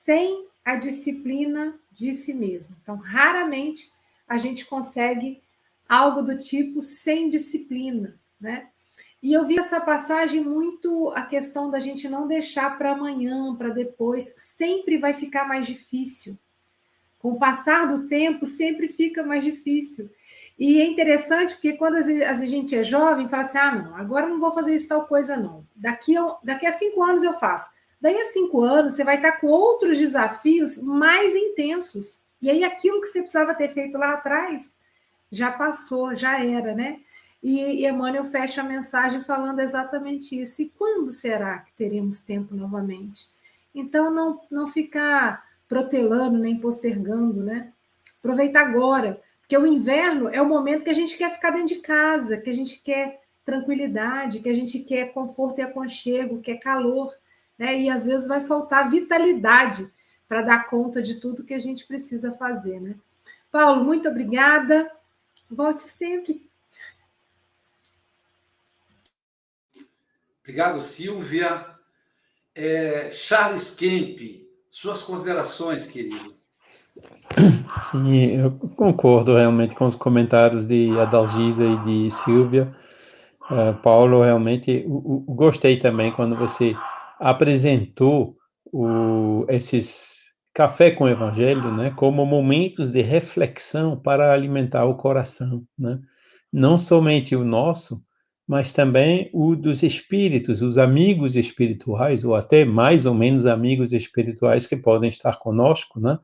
[0.05, 2.77] sem a disciplina de si mesmo.
[2.81, 3.93] Então, raramente
[4.27, 5.43] a gente consegue
[5.89, 8.69] algo do tipo sem disciplina, né?
[9.23, 13.71] E eu vi essa passagem muito a questão da gente não deixar para amanhã, para
[13.71, 16.39] depois, sempre vai ficar mais difícil.
[17.19, 20.09] Com o passar do tempo, sempre fica mais difícil.
[20.57, 24.39] E é interessante porque quando a gente é jovem, fala assim: ah, não, agora não
[24.39, 25.67] vou fazer isso tal coisa, não.
[25.75, 27.73] Daqui a, daqui a cinco anos eu faço.
[28.01, 32.21] Daí a cinco anos você vai estar com outros desafios mais intensos.
[32.41, 34.73] E aí aquilo que você precisava ter feito lá atrás
[35.31, 37.01] já passou, já era, né?
[37.43, 40.63] E, Emmanuel fecha a mensagem falando exatamente isso.
[40.63, 43.27] E quando será que teremos tempo novamente?
[43.75, 47.73] Então, não, não ficar protelando nem postergando, né?
[48.19, 51.77] Aproveitar agora, porque o inverno é o momento que a gente quer ficar dentro de
[51.77, 57.15] casa, que a gente quer tranquilidade, que a gente quer conforto e aconchego, quer calor,
[57.59, 57.81] né?
[57.81, 59.89] E às vezes vai faltar vitalidade
[60.29, 62.97] para dar conta de tudo que a gente precisa fazer, né?
[63.51, 64.91] Paulo, muito obrigada.
[65.51, 66.48] Volte sempre.
[70.49, 71.63] Obrigado, Silvia.
[72.55, 74.19] É, Charles Kemp,
[74.71, 76.25] suas considerações, querido.
[77.83, 82.75] Sim, eu concordo realmente com os comentários de Adalgisa e de Silvia.
[83.51, 86.75] Uh, Paulo, realmente, gostei também quando você
[87.21, 88.35] apresentou
[88.73, 95.63] o, esses café com o evangelho, né, como momentos de reflexão para alimentar o coração,
[95.79, 96.01] né?
[96.51, 98.03] Não somente o nosso,
[98.49, 104.67] mas também o dos espíritos, os amigos espirituais, ou até mais ou menos amigos espirituais
[104.67, 106.19] que podem estar conosco, né?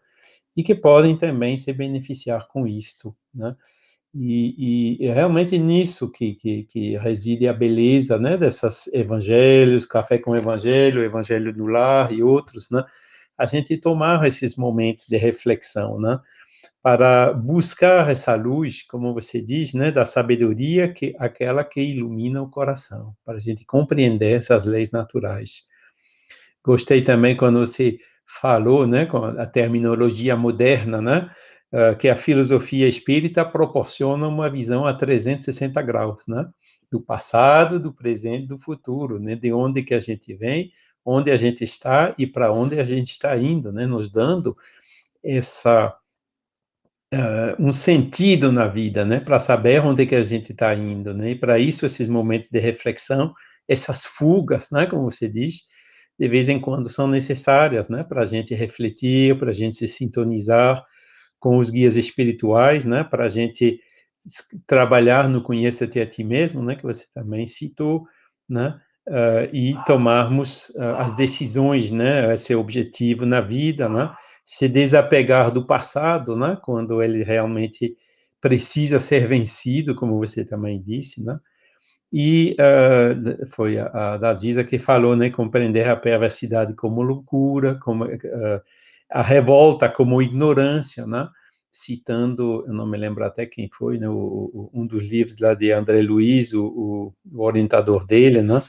[0.56, 3.54] E que podem também se beneficiar com isto, né?
[4.14, 8.38] E, e é realmente nisso que, que, que, reside a beleza, né?
[8.38, 12.84] Desses evangelhos, Café com Evangelho, Evangelho no Lar e outros, né?
[13.36, 16.20] a gente tomar esses momentos de reflexão, né?
[16.84, 22.50] Para buscar essa luz, como você diz, né, da sabedoria que aquela que ilumina o
[22.50, 25.62] coração, para a gente compreender essas leis naturais.
[26.62, 31.30] Gostei também quando você falou, né, com a terminologia moderna, né,
[31.72, 36.46] uh, que a filosofia espírita proporciona uma visão a 360 graus, né,
[36.92, 40.70] do passado, do presente, do futuro, né, de onde que a gente vem,
[41.02, 43.86] onde a gente está e para onde a gente está indo, né?
[43.86, 44.56] Nos dando
[45.22, 45.94] essa
[47.14, 49.20] uh, um sentido na vida, né?
[49.20, 51.30] Para saber onde que a gente está indo, né?
[51.30, 53.32] E para isso esses momentos de reflexão,
[53.68, 54.86] essas fugas, né?
[54.86, 55.62] Como você diz,
[56.18, 58.04] de vez em quando são necessárias, né?
[58.04, 60.84] Para a gente refletir, para a gente se sintonizar
[61.38, 63.04] com os guias espirituais, né?
[63.04, 63.80] Para a gente
[64.66, 66.76] trabalhar no conheça-te a ti mesmo, né?
[66.76, 68.04] Que você também citou,
[68.48, 68.78] né?
[69.08, 72.32] uh, e tomarmos uh, as decisões, né?
[72.34, 74.10] Esse é objetivo na vida, né?
[74.44, 76.58] Se desapegar do passado, né?
[76.62, 77.96] Quando ele realmente
[78.40, 81.38] precisa ser vencido, como você também disse, né?
[82.12, 85.30] E uh, foi a, a que falou, né?
[85.30, 88.06] Compreender a perversidade como loucura, como
[89.10, 91.28] a revolta como ignorância, né?
[91.74, 95.54] citando, eu não me lembro até quem foi, né, o, o, um dos livros lá
[95.54, 98.62] de André Luiz, o, o orientador dele, né,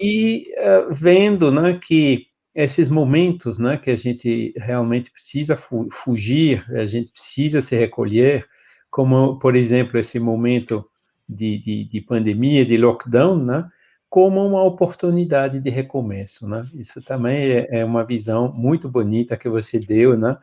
[0.00, 6.64] e uh, vendo, né, que esses momentos, né, que a gente realmente precisa fu fugir,
[6.70, 8.46] a gente precisa se recolher,
[8.90, 10.88] como, por exemplo, esse momento
[11.28, 13.68] de, de, de pandemia, de lockdown, né,
[14.08, 16.64] como uma oportunidade de recomeço, né?
[16.74, 20.38] Isso também é, é uma visão muito bonita que você deu, né?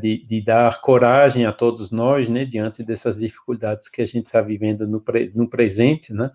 [0.00, 4.42] de, de, dar coragem a todos nós, né, diante dessas dificuldades que a gente está
[4.42, 6.30] vivendo no, pre, no presente, né,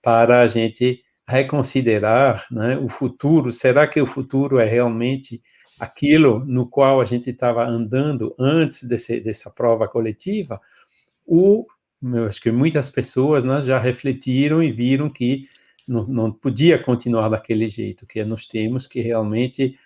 [0.00, 3.52] para a gente reconsiderar, né, o futuro.
[3.52, 5.42] Será que o futuro é realmente
[5.78, 10.58] aquilo no qual a gente estava andando antes desse, dessa prova coletiva?
[11.26, 11.66] Ou,
[12.02, 15.46] eu acho que muitas pessoas, né, já refletiram e viram que
[15.86, 19.78] não, não podia continuar daquele jeito, que nós temos que realmente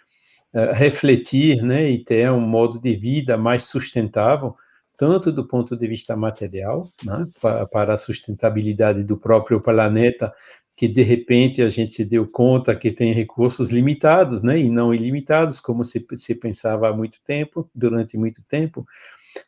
[0.75, 4.55] refletir, né, e ter um modo de vida mais sustentável,
[4.99, 7.27] tanto do ponto de vista material, né,
[7.73, 10.33] para a sustentabilidade do próprio planeta,
[10.83, 14.93] que de repente a gente se deu conta que tem recursos limitados, né, e não
[14.93, 18.85] ilimitados, como se, se pensava há muito tempo, durante muito tempo,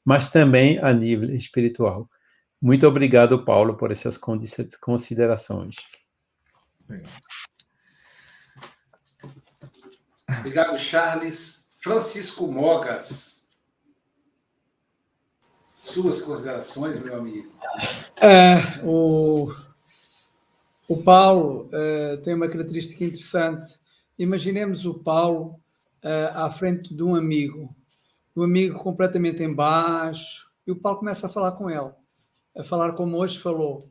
[0.04, 2.08] mas também a nível espiritual.
[2.62, 5.74] Muito obrigado, Paulo, por essas considerações.
[10.38, 11.68] Obrigado, Charles.
[11.80, 13.48] Francisco Mogas.
[15.66, 17.48] Suas considerações, meu amigo.
[18.22, 18.54] É,
[18.84, 19.52] o,
[20.88, 23.80] o Paulo uh, tem uma característica interessante.
[24.18, 25.60] Imaginemos o Paulo
[26.02, 27.74] uh, à frente de um amigo,
[28.36, 31.92] um amigo completamente embaixo, e o Paulo começa a falar com ele,
[32.56, 33.88] a falar como hoje falou,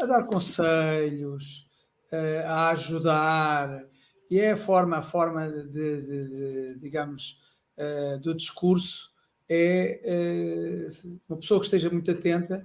[0.00, 1.68] a dar conselhos,
[2.12, 3.84] uh, a ajudar,
[4.30, 7.40] e é a forma, a forma de, de, de digamos,
[8.22, 9.10] do discurso
[9.48, 10.88] é
[11.28, 12.62] uma pessoa que esteja muito atenta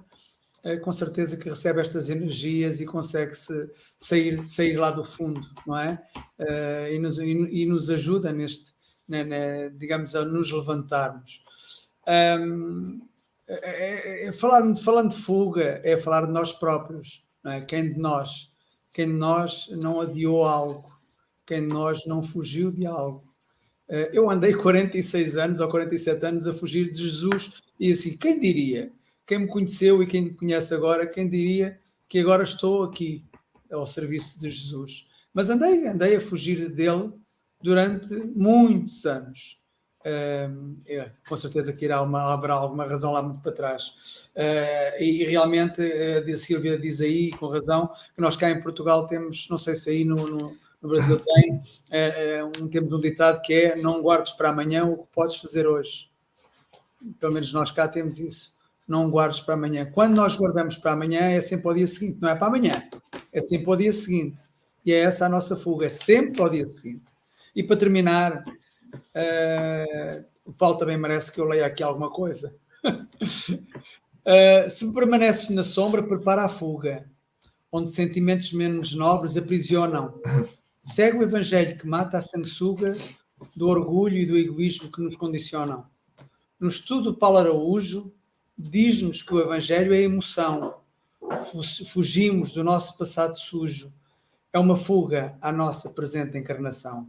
[0.82, 5.78] com certeza que recebe estas energias e consegue -se sair, sair lá do fundo, não
[5.78, 6.02] é?
[6.38, 8.72] Uh, e, nos, e, nos, ajuda neste,
[9.08, 11.44] né, né, digamos, a nos levantarmos.
[12.08, 13.00] Um,
[13.46, 17.60] é, é, é, falando, falando de fuga, é falar de nós próprios, não é?
[17.62, 18.52] Quem de nós?
[18.92, 20.92] Quem de nós não adiou algo?
[21.46, 23.24] Quem de nós não fugiu de algo?
[23.88, 28.38] Uh, eu andei 46 anos ou 47 anos a fugir de Jesus e assim, quem
[28.38, 28.92] diria?
[29.28, 33.22] Quem me conheceu e quem me conhece agora, quem diria que agora estou aqui
[33.70, 35.06] ao serviço de Jesus.
[35.34, 37.12] Mas andei, andei a fugir dele
[37.62, 39.58] durante muitos anos.
[40.00, 44.30] Uh, é, com certeza que irá uma, haverá alguma razão lá muito para trás.
[44.34, 48.62] Uh, e, e, realmente, uh, a Silvia diz aí, com razão, que nós cá em
[48.62, 51.60] Portugal temos, não sei se aí no, no, no Brasil tem,
[52.62, 56.10] um, temos um ditado que é não guardes para amanhã o que podes fazer hoje.
[57.20, 58.57] Pelo menos nós cá temos isso
[58.88, 59.84] não guardes para amanhã.
[59.92, 62.72] Quando nós guardamos para amanhã, é sempre ao dia seguinte, não é para amanhã,
[63.32, 64.42] é sempre ao dia seguinte.
[64.84, 67.04] E é essa a nossa fuga, é sempre ao dia seguinte.
[67.54, 72.56] E para terminar, uh, o Paulo também merece que eu leia aqui alguma coisa.
[72.84, 77.04] uh, se permaneces na sombra, prepara a fuga,
[77.70, 80.18] onde sentimentos menos nobres aprisionam.
[80.80, 82.96] Segue o evangelho que mata a sanguessuga
[83.54, 85.84] do orgulho e do egoísmo que nos condicionam.
[86.58, 88.12] No estudo de Paulo Araújo,
[88.58, 90.74] diz-nos que o Evangelho é emoção.
[91.86, 93.92] Fugimos do nosso passado sujo.
[94.52, 97.06] É uma fuga à nossa presente encarnação.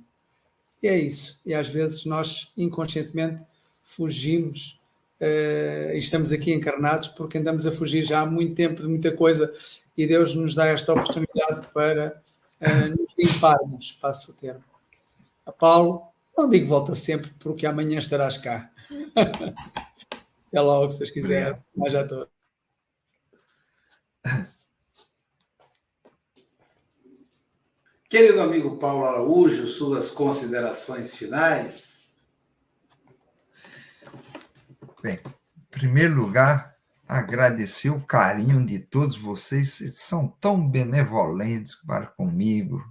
[0.83, 1.41] E é isso.
[1.45, 3.43] E às vezes nós, inconscientemente,
[3.83, 4.79] fugimos
[5.19, 9.11] uh, e estamos aqui encarnados porque andamos a fugir já há muito tempo de muita
[9.11, 9.51] coisa
[9.97, 12.21] e Deus nos dá esta oportunidade para
[12.61, 14.63] uh, nos limparmos, passo o termo.
[15.45, 16.03] A Paulo,
[16.37, 18.69] não digo volta sempre porque amanhã estarás cá.
[20.49, 21.61] Até logo, se vocês quiserem.
[21.75, 22.27] Mas já estou.
[28.09, 32.17] Querido amigo Paulo Araújo, suas considerações finais.
[35.03, 36.75] Bem, em primeiro lugar,
[37.07, 42.83] agradecer o carinho de todos vocês, vocês são tão benevolentes para comigo.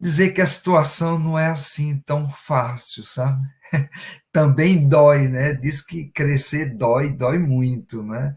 [0.00, 3.46] Dizer que a situação não é assim tão fácil, sabe?
[4.32, 5.52] também dói, né?
[5.52, 8.34] Diz que crescer dói, dói muito, né?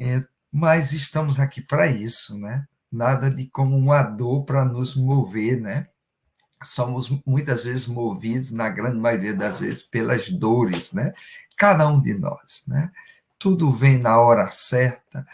[0.00, 2.66] É, mas estamos aqui para isso, né?
[2.90, 5.88] Nada de como uma dor para nos mover, né?
[6.64, 11.12] Somos muitas vezes movidos, na grande maioria das vezes, pelas dores, né?
[11.56, 12.90] Cada um de nós, né?
[13.38, 15.26] Tudo vem na hora certa.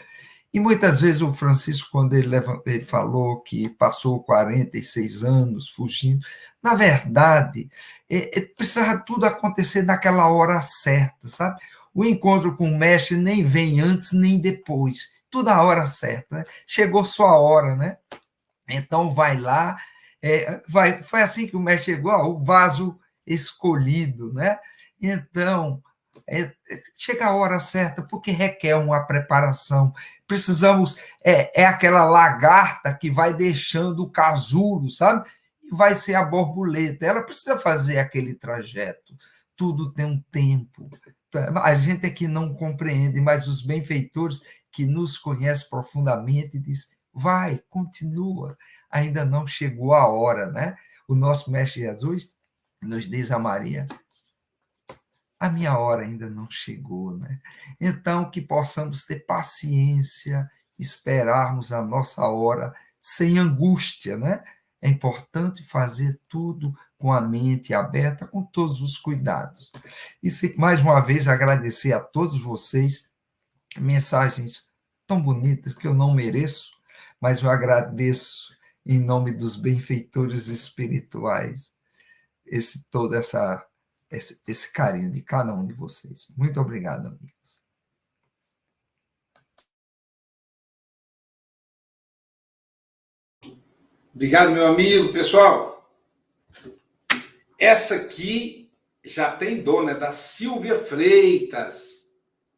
[0.52, 2.36] E muitas vezes o Francisco, quando ele,
[2.66, 6.24] ele falou que passou 46 anos fugindo,
[6.62, 7.68] na verdade,
[8.08, 11.60] é, é, precisava tudo acontecer naquela hora certa, sabe?
[11.94, 16.38] O encontro com o mestre nem vem antes nem depois, tudo a hora certa.
[16.38, 16.44] Né?
[16.66, 17.98] Chegou sua hora, né?
[18.68, 19.76] Então vai lá,
[20.22, 24.58] é, vai, foi assim que o mestre chegou, ó, o vaso escolhido, né?
[25.00, 25.82] Então,
[26.26, 26.52] é,
[26.94, 29.92] chega a hora certa, porque requer uma preparação.
[30.28, 35.28] Precisamos, é, é aquela lagarta que vai deixando o casulo, sabe?
[35.70, 37.06] vai ser a borboleta.
[37.06, 39.14] Ela precisa fazer aquele trajeto.
[39.56, 40.88] Tudo tem um tempo.
[41.62, 44.40] A gente é que não compreende, mas os benfeitores
[44.72, 48.56] que nos conhecem profundamente diz: vai, continua.
[48.90, 50.74] Ainda não chegou a hora, né?
[51.06, 52.32] O nosso mestre Jesus
[52.82, 53.86] nos diz a Maria:
[55.38, 57.40] a minha hora ainda não chegou, né?
[57.80, 64.42] Então que possamos ter paciência, esperarmos a nossa hora sem angústia, né?
[64.80, 69.72] É importante fazer tudo com a mente aberta, com todos os cuidados.
[70.22, 73.10] E mais uma vez agradecer a todos vocês,
[73.76, 74.68] mensagens
[75.06, 76.72] tão bonitas que eu não mereço,
[77.20, 78.54] mas eu agradeço
[78.86, 81.72] em nome dos benfeitores espirituais
[82.50, 83.64] esse todo essa
[84.10, 86.28] esse, esse carinho de cada um de vocês.
[86.36, 87.62] Muito obrigado, amigos.
[94.14, 95.12] Obrigado, meu amigo.
[95.12, 95.88] Pessoal,
[97.58, 98.72] essa aqui
[99.04, 102.08] já tem dona, é da Silvia Freitas.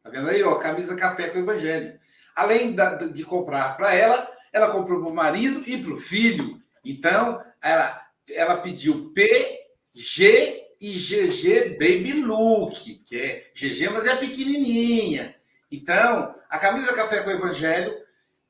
[0.01, 0.55] Tá vendo aí, ó?
[0.55, 1.99] Camisa café com Evangelho.
[2.35, 6.59] Além da, de comprar para ela, ela comprou para o marido e para o filho.
[6.83, 15.35] Então, ela, ela pediu PG e GG Baby Look, que é GG, mas é pequenininha.
[15.71, 17.95] Então, a camisa Café com o Evangelho,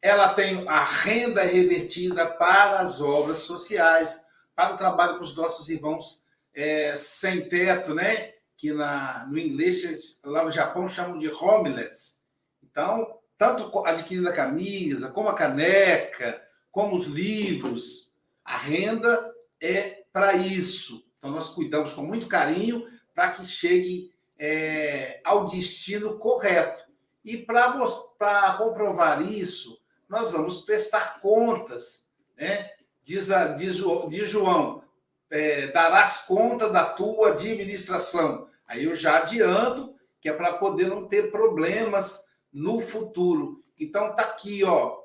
[0.02, 4.26] ela tem a renda revertida para as obras sociais,
[4.56, 6.24] para o trabalho com os nossos irmãos
[6.56, 8.32] é, sem teto, né?
[8.56, 12.22] Que na, no inglês, lá no Japão, chamam de homeless.
[12.64, 18.14] Então, tanto adquirindo a camisa, como a caneca, como os livros,
[18.46, 19.30] a renda
[19.60, 21.11] é para isso.
[21.22, 26.82] Então, nós cuidamos com muito carinho para que chegue é, ao destino correto.
[27.24, 32.08] E para comprovar isso, nós vamos prestar contas.
[32.36, 32.72] Né?
[33.04, 34.84] Diz, a, diz, diz João,
[35.30, 38.48] é, darás conta da tua administração.
[38.66, 43.64] Aí eu já adianto que é para poder não ter problemas no futuro.
[43.80, 45.00] Então, está aqui, ó.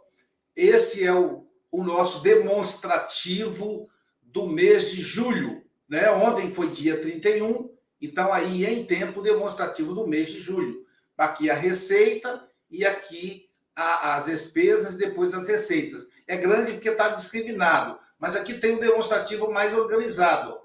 [0.55, 3.91] Esse é o, o nosso demonstrativo
[4.23, 5.66] do mês de julho.
[5.89, 6.11] Né?
[6.11, 7.71] Ontem foi dia 31,
[8.01, 10.85] então aí em tempo demonstrativo do mês de julho.
[11.17, 16.07] Aqui a receita e aqui a, as despesas e depois as receitas.
[16.27, 20.59] É grande porque está discriminado, mas aqui tem um demonstrativo mais organizado.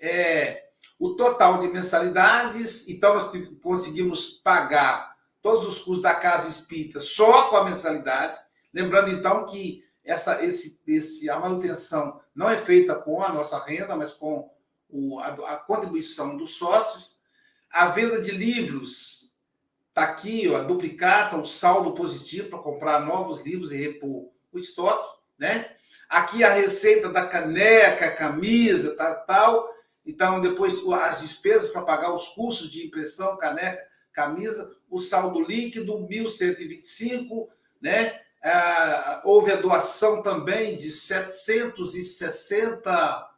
[0.00, 3.30] É, o total de mensalidades, então nós
[3.62, 8.38] conseguimos pagar todos os custos da casa espírita só com a mensalidade.
[8.74, 13.96] Lembrando então que essa, esse, esse, a manutenção não é feita com a nossa renda,
[13.96, 14.50] mas com
[14.88, 17.18] o, a, a, contribuição dos sócios.
[17.70, 19.34] A venda de livros
[19.88, 24.58] está aqui, ó, a duplicata, o saldo positivo para comprar novos livros e repor o
[24.58, 25.70] estoque, né?
[26.08, 29.70] Aqui a receita da caneca, camisa, tal, tal.
[30.06, 35.98] Então, depois as despesas para pagar os custos de impressão, caneca, camisa, o saldo líquido,
[35.98, 37.48] 1.125,
[37.80, 38.20] né?
[38.42, 43.28] Ah, houve a doação também de 760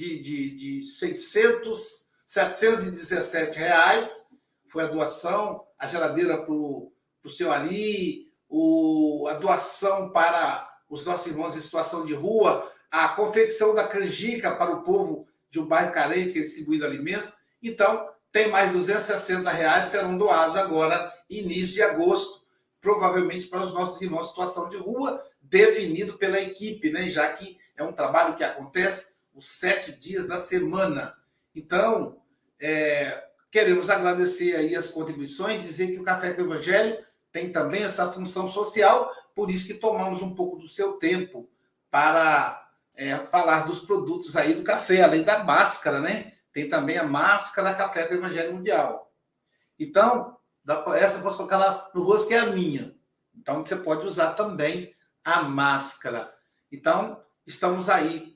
[0.00, 4.26] de, de, de 600, 717 reais,
[4.66, 6.92] foi a doação, a geladeira para o
[7.28, 13.74] seu Ari, o, a doação para os nossos irmãos em situação de rua, a confecção
[13.74, 17.30] da canjica para o povo de um bairro carente que é distribuído alimento.
[17.62, 22.40] Então, tem mais 260 reais serão doados agora, início de agosto,
[22.80, 27.10] provavelmente para os nossos irmãos em situação de rua, definido pela equipe, né?
[27.10, 31.16] já que é um trabalho que acontece os sete dias da semana.
[31.54, 32.20] Então,
[32.60, 36.98] é, queremos agradecer aí as contribuições, dizer que o Café com o Evangelho
[37.32, 41.48] tem também essa função social, por isso que tomamos um pouco do seu tempo
[41.90, 46.32] para é, falar dos produtos aí do café, além da máscara, né?
[46.52, 49.12] Tem também a máscara Café com o Evangelho Mundial.
[49.78, 50.36] Então,
[50.96, 52.94] essa eu posso colocar lá no rosto, que é a minha.
[53.34, 54.92] Então, você pode usar também
[55.24, 56.32] a máscara.
[56.70, 58.29] Então, estamos aí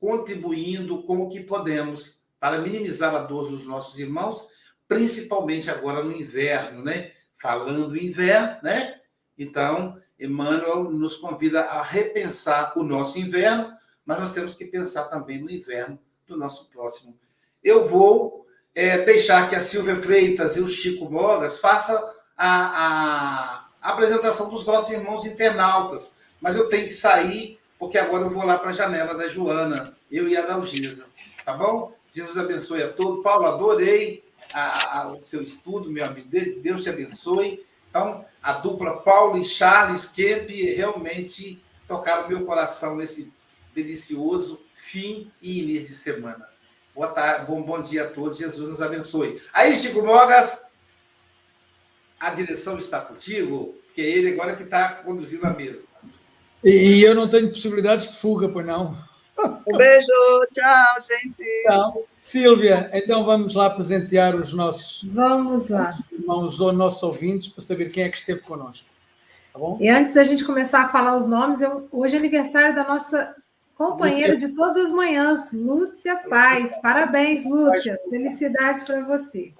[0.00, 4.48] contribuindo com o que podemos para minimizar a dor dos nossos irmãos,
[4.86, 7.10] principalmente agora no inverno, né?
[7.34, 9.00] Falando inverno, né?
[9.38, 13.72] Então, Emmanuel nos convida a repensar o nosso inverno,
[14.04, 17.18] mas nós temos que pensar também no inverno do nosso próximo.
[17.62, 21.96] Eu vou é, deixar que a Silvia Freitas e o Chico Mogas façam
[22.36, 28.30] a, a apresentação dos nossos irmãos internautas, mas eu tenho que sair porque agora eu
[28.30, 31.06] vou lá para a janela da Joana, eu e a Dalgisa.
[31.44, 31.94] Tá bom?
[32.12, 33.22] Jesus abençoe a todos.
[33.22, 36.28] Paulo, adorei a, a, o seu estudo, meu amigo.
[36.28, 37.64] Deus te abençoe.
[37.90, 43.32] Então, a dupla Paulo e Charles Kemp realmente tocaram meu coração nesse
[43.74, 46.48] delicioso fim e início de semana.
[46.94, 48.38] Boa tarde, bom, bom dia a todos.
[48.38, 49.40] Jesus nos abençoe.
[49.52, 50.64] Aí, Chico Mogas,
[52.18, 55.86] a direção está contigo, porque ele agora que está conduzindo a mesa.
[56.64, 58.96] E eu não tenho possibilidades de fuga, pois não.
[59.70, 60.06] Um beijo,
[60.52, 61.44] tchau, gente.
[61.68, 62.02] Tchau.
[62.18, 65.90] Silvia, então vamos lá presentear os nossos, vamos lá.
[66.10, 68.88] irmãos ou nossos ouvintes para saber quem é que esteve conosco.
[69.52, 69.76] Tá bom?
[69.80, 73.34] E antes da gente começar a falar os nomes, eu, hoje é aniversário da nossa
[73.76, 74.48] Companheira Lúcia.
[74.48, 76.80] de todas as manhãs, Lúcia Paz.
[76.80, 78.00] Parabéns, Lúcia.
[78.08, 79.52] Felicidades para você.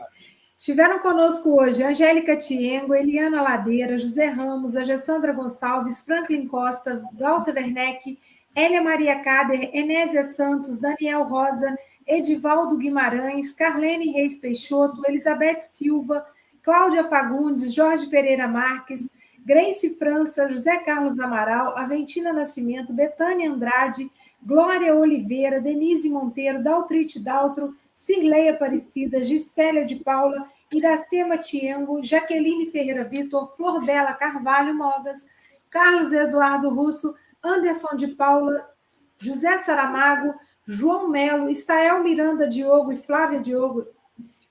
[0.59, 7.53] Estiveram conosco hoje Angélica Tiengo, Eliana Ladeira, José Ramos, a Gessandra Gonçalves, Franklin Costa, Glaucia
[7.53, 8.19] Werneck,
[8.57, 11.77] Elia Maria Cader, Enésia Santos, Daniel Rosa,
[12.07, 16.25] Edivaldo Guimarães, Carlene Reis Peixoto, Elizabeth Silva,
[16.63, 19.11] Cláudia Fagundes, Jorge Pereira Marques,
[19.45, 24.11] Grace França, José Carlos Amaral, Aventina Nascimento, Betânia Andrade,
[24.43, 33.03] Glória Oliveira, Denise Monteiro, Daltrite Daltro, Cirleia Aparecida, Gisélia de Paula, Iracema Tiengo, Jaqueline Ferreira
[33.03, 35.27] Vitor, Flor Bela Carvalho Mogas,
[35.71, 38.71] Carlos Eduardo Russo, Anderson de Paula,
[39.19, 40.35] José Saramago,
[40.67, 43.87] João Melo, Estael Miranda Diogo e Flávia Diogo,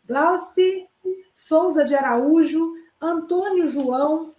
[0.05, 0.89] Glauci
[1.33, 4.33] Souza de Araújo, Antônio João,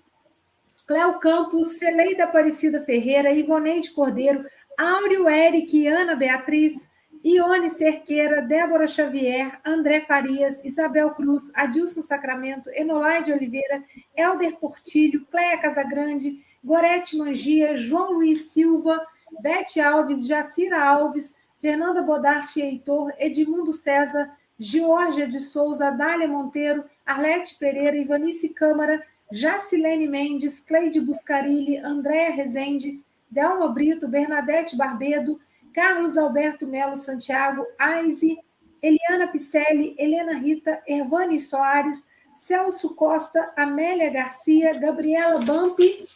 [0.87, 4.45] Cléo Campos, Celeida Aparecida Ferreira, Ivoneide Cordeiro,
[4.77, 6.89] Áureo Eric e Ana Beatriz,
[7.27, 13.83] Ione Cerqueira, Débora Xavier, André Farias, Isabel Cruz, Adilson Sacramento, Enolaide Oliveira,
[14.15, 19.05] Helder Portilho, Cleia Casagrande, Gorete Mangia, João Luiz Silva,
[19.41, 27.59] Bete Alves, Jacira Alves, Fernanda Bodarte Heitor, Edmundo César, Georgia de Souza, Dália Monteiro, Arlete
[27.59, 29.03] Pereira, Ivanice Câmara,
[29.33, 35.41] Jacilene Mendes, Cleide Buscarilli, Andréa Rezende, Delma Brito, Bernadette Barbedo,
[35.77, 38.39] Carlos Alberto Melo Santiago, Aize,
[38.83, 46.09] Eliana Picelli, Helena Rita, Ervani Soares, Celso Costa, Amélia Garcia, Gabriela Bampi,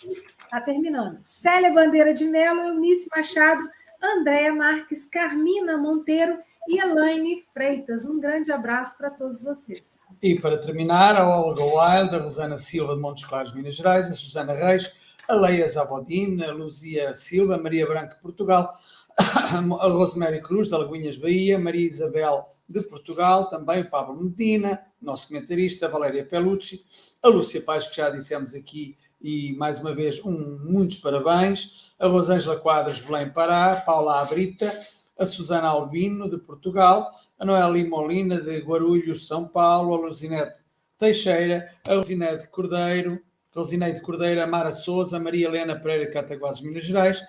[0.42, 3.60] está terminando, Célia Bandeira de Melo, Eunice Machado,
[4.02, 8.06] Andréa Marques, Carmina Monteiro e Elaine Freitas.
[8.06, 9.98] Um grande abraço para todos vocês.
[10.22, 14.14] E para terminar, a Olga Wild, a Rosana Silva de Montes Claros, Minas Gerais, a
[14.14, 18.74] Susana Reis, a Leia Zabodin, a Luzia Silva, Maria Branca, Portugal,
[19.80, 25.28] a Rosemary Cruz, de Alagoinhas, Bahia, Maria Isabel, de Portugal, também o Pablo Medina, nosso
[25.28, 26.84] comentarista, Valéria Pelucci,
[27.22, 32.06] a Lúcia Paz, que já dissemos aqui, e mais uma vez, um, muitos parabéns, a
[32.06, 34.80] Rosângela Quadros, Belém Pará, Paula Abrita,
[35.18, 40.60] a Susana Albino, de Portugal, a Noeli Molina, de Guarulhos, São Paulo, a Luzinete
[40.96, 43.20] Teixeira, a Rosinete Cordeiro,
[43.54, 47.20] Rosineide Cordeiro, a Mara Souza, a Maria Helena Pereira, Cataguases, Minas Gerais,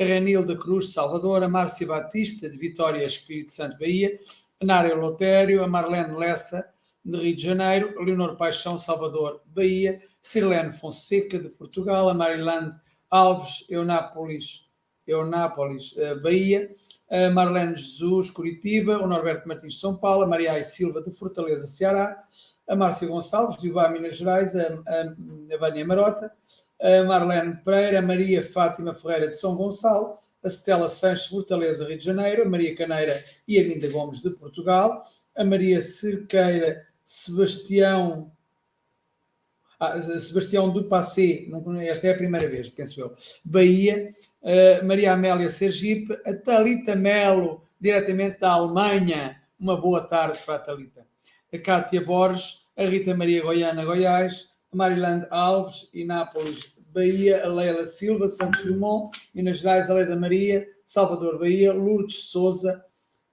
[0.00, 4.18] a Renilda Cruz de Salvador, a Márcia Batista de Vitória, Espírito Santo, Bahia,
[4.58, 6.72] a Nária Lotério, a Marlene Lessa
[7.04, 12.74] de Rio de Janeiro, a Leonor Paixão, Salvador, Bahia, Sirlene Fonseca de Portugal, a Marilande
[13.10, 14.70] Alves, Eunápolis,
[15.06, 16.70] Eunápolis, eh, Bahia,
[17.10, 21.66] a Marlene Jesus, Curitiba, o Norberto Martins, São Paulo, a Maria Ai Silva de Fortaleza,
[21.66, 22.22] Ceará,
[22.68, 26.32] a Márcia Gonçalves, de Ubá, Minas Gerais, a, a, a Vânia Marota,
[26.80, 31.98] a Marlene Pereira, a Maria Fátima Ferreira de São Gonçalo, a Stella Sanches Fortaleza, Rio
[31.98, 35.02] de Janeiro, a Maria Caneira e a Minda Gomes de Portugal,
[35.36, 38.30] a Maria Cerqueira Sebastião
[39.80, 41.46] ah, Sebastião do Passé,
[41.88, 43.14] esta é a primeira vez, penso eu,
[43.46, 44.10] Bahia,
[44.84, 51.06] Maria Amélia Sergipe, a Talita Melo, diretamente da Alemanha, uma boa tarde para a Talita,
[51.52, 57.84] a Cátia Borges, a Rita Maria Goiana, Goiás, a Marilande Alves, Inápolis, Bahia, a Leila
[57.84, 62.84] Silva, Santos Dumont, Minas Gerais, a Leda Maria, Salvador, Bahia, Lourdes Souza,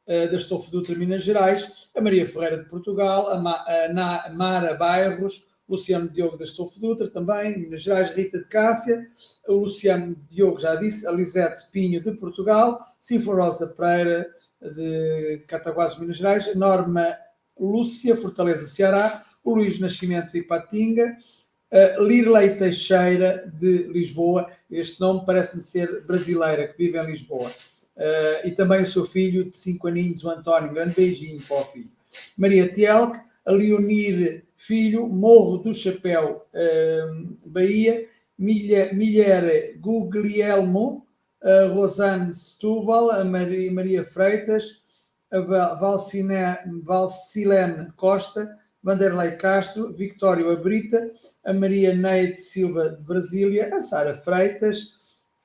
[0.08, 4.76] uh, da Estofo Dutra, Minas Gerais, a Maria Ferreira de Portugal, a, Ma, a Mara
[4.76, 9.08] Bairros, Luciano Diogo da Estofo Dutra também, Minas Gerais, Rita de Cássia,
[9.48, 14.30] o Luciano Diogo já disse, a Lisete Pinho de Portugal, Cifra Rosa Pereira
[14.62, 17.18] de Cataguases, Minas Gerais, Norma
[17.60, 21.16] Lúcia, Fortaleza, Ceará, o Luís Nascimento de Ipatinga,
[22.00, 28.52] Lirlei Teixeira de Lisboa, este nome parece-me ser brasileira, que vive em Lisboa, uh, e
[28.52, 31.92] também o seu filho de 5 aninhos, o António, um grande beijinho para o filho.
[32.38, 38.06] Maria Tielk, a Leonir Filho, Morro do Chapéu, uh, Bahia,
[38.38, 41.08] Milher Guglielmo,
[41.42, 44.82] a Rosane Setúbal, a Maria, Maria Freitas,
[45.32, 45.40] a
[45.76, 46.82] Valcilene
[47.96, 51.12] Costa, Vanderlei Castro, Victório Abrita,
[51.46, 54.98] a Maria Neide Silva de Brasília, a Sara Freitas,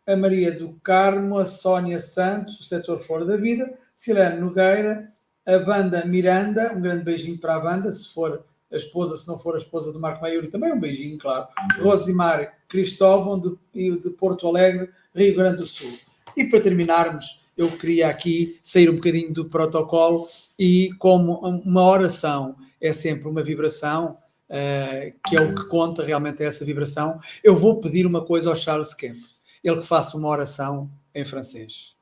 [0.07, 5.13] a Maria do Carmo, a Sónia Santos, o setor fora da vida, Silene Nogueira,
[5.47, 9.39] a Wanda Miranda, um grande beijinho para a Wanda, se for a esposa, se não
[9.39, 11.47] for a esposa do Marco Maiuri, também um beijinho, claro.
[11.81, 15.93] Rosimar Cristóvão, de, de Porto Alegre, Rio Grande do Sul.
[16.37, 20.27] E para terminarmos, eu queria aqui sair um bocadinho do protocolo
[20.59, 24.17] e como uma oração é sempre uma vibração,
[24.49, 28.49] uh, que é o que conta realmente é essa vibração, eu vou pedir uma coisa
[28.49, 29.19] ao Charles Kemp,
[29.63, 31.95] ele que faça uma oração em francês.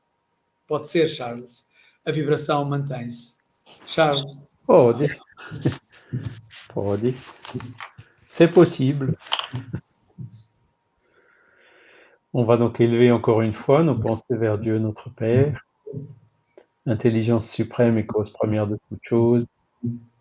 [0.67, 1.67] Pode ser, Charles.
[2.07, 3.37] A vibração mantém-se.
[3.87, 4.49] Charles.
[4.65, 5.09] Pode.
[6.73, 7.15] Pode.
[8.27, 9.17] C'est possible.
[12.33, 15.67] On va donc élever encore une fois nos pensées vers Dieu notre Père,
[16.87, 19.47] intelligence suprême et cause première de toutes choses,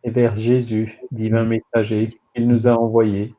[0.04, 3.36] et vers Jésus, divin messager, qu'il nous a envoyé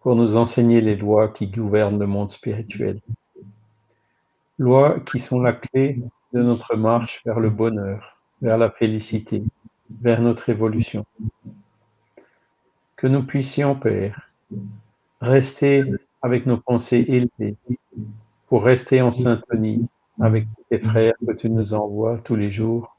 [0.00, 3.00] pour nous enseigner les lois qui gouvernent le monde spirituel.
[4.58, 6.00] Lois qui sont la clé
[6.32, 9.42] de notre marche vers le bonheur, vers la félicité,
[10.00, 11.04] vers notre évolution.
[13.00, 14.30] Que nous puissions, Père,
[15.22, 15.84] rester
[16.20, 17.56] avec nos pensées élevées
[18.46, 19.88] pour rester en syntonie
[20.20, 22.94] avec tes frères que tu nous envoies tous les jours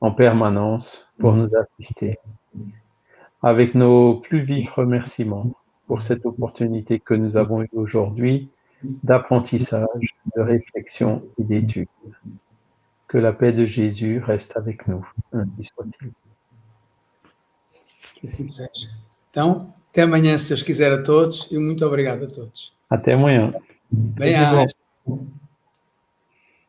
[0.00, 2.18] en permanence pour nous assister.
[3.44, 5.52] Avec nos plus vifs remerciements
[5.86, 8.50] pour cette opportunité que nous avons eue aujourd'hui
[9.04, 11.86] d'apprentissage, de réflexion et d'étude.
[13.06, 15.06] Que la paix de Jésus reste avec nous.
[15.32, 16.10] Ainsi soit-il.
[19.32, 22.74] Então, até amanhã, se Deus quiser, a todos, e muito obrigado a todos.
[22.90, 23.54] Até amanhã.
[23.90, 24.34] Bem,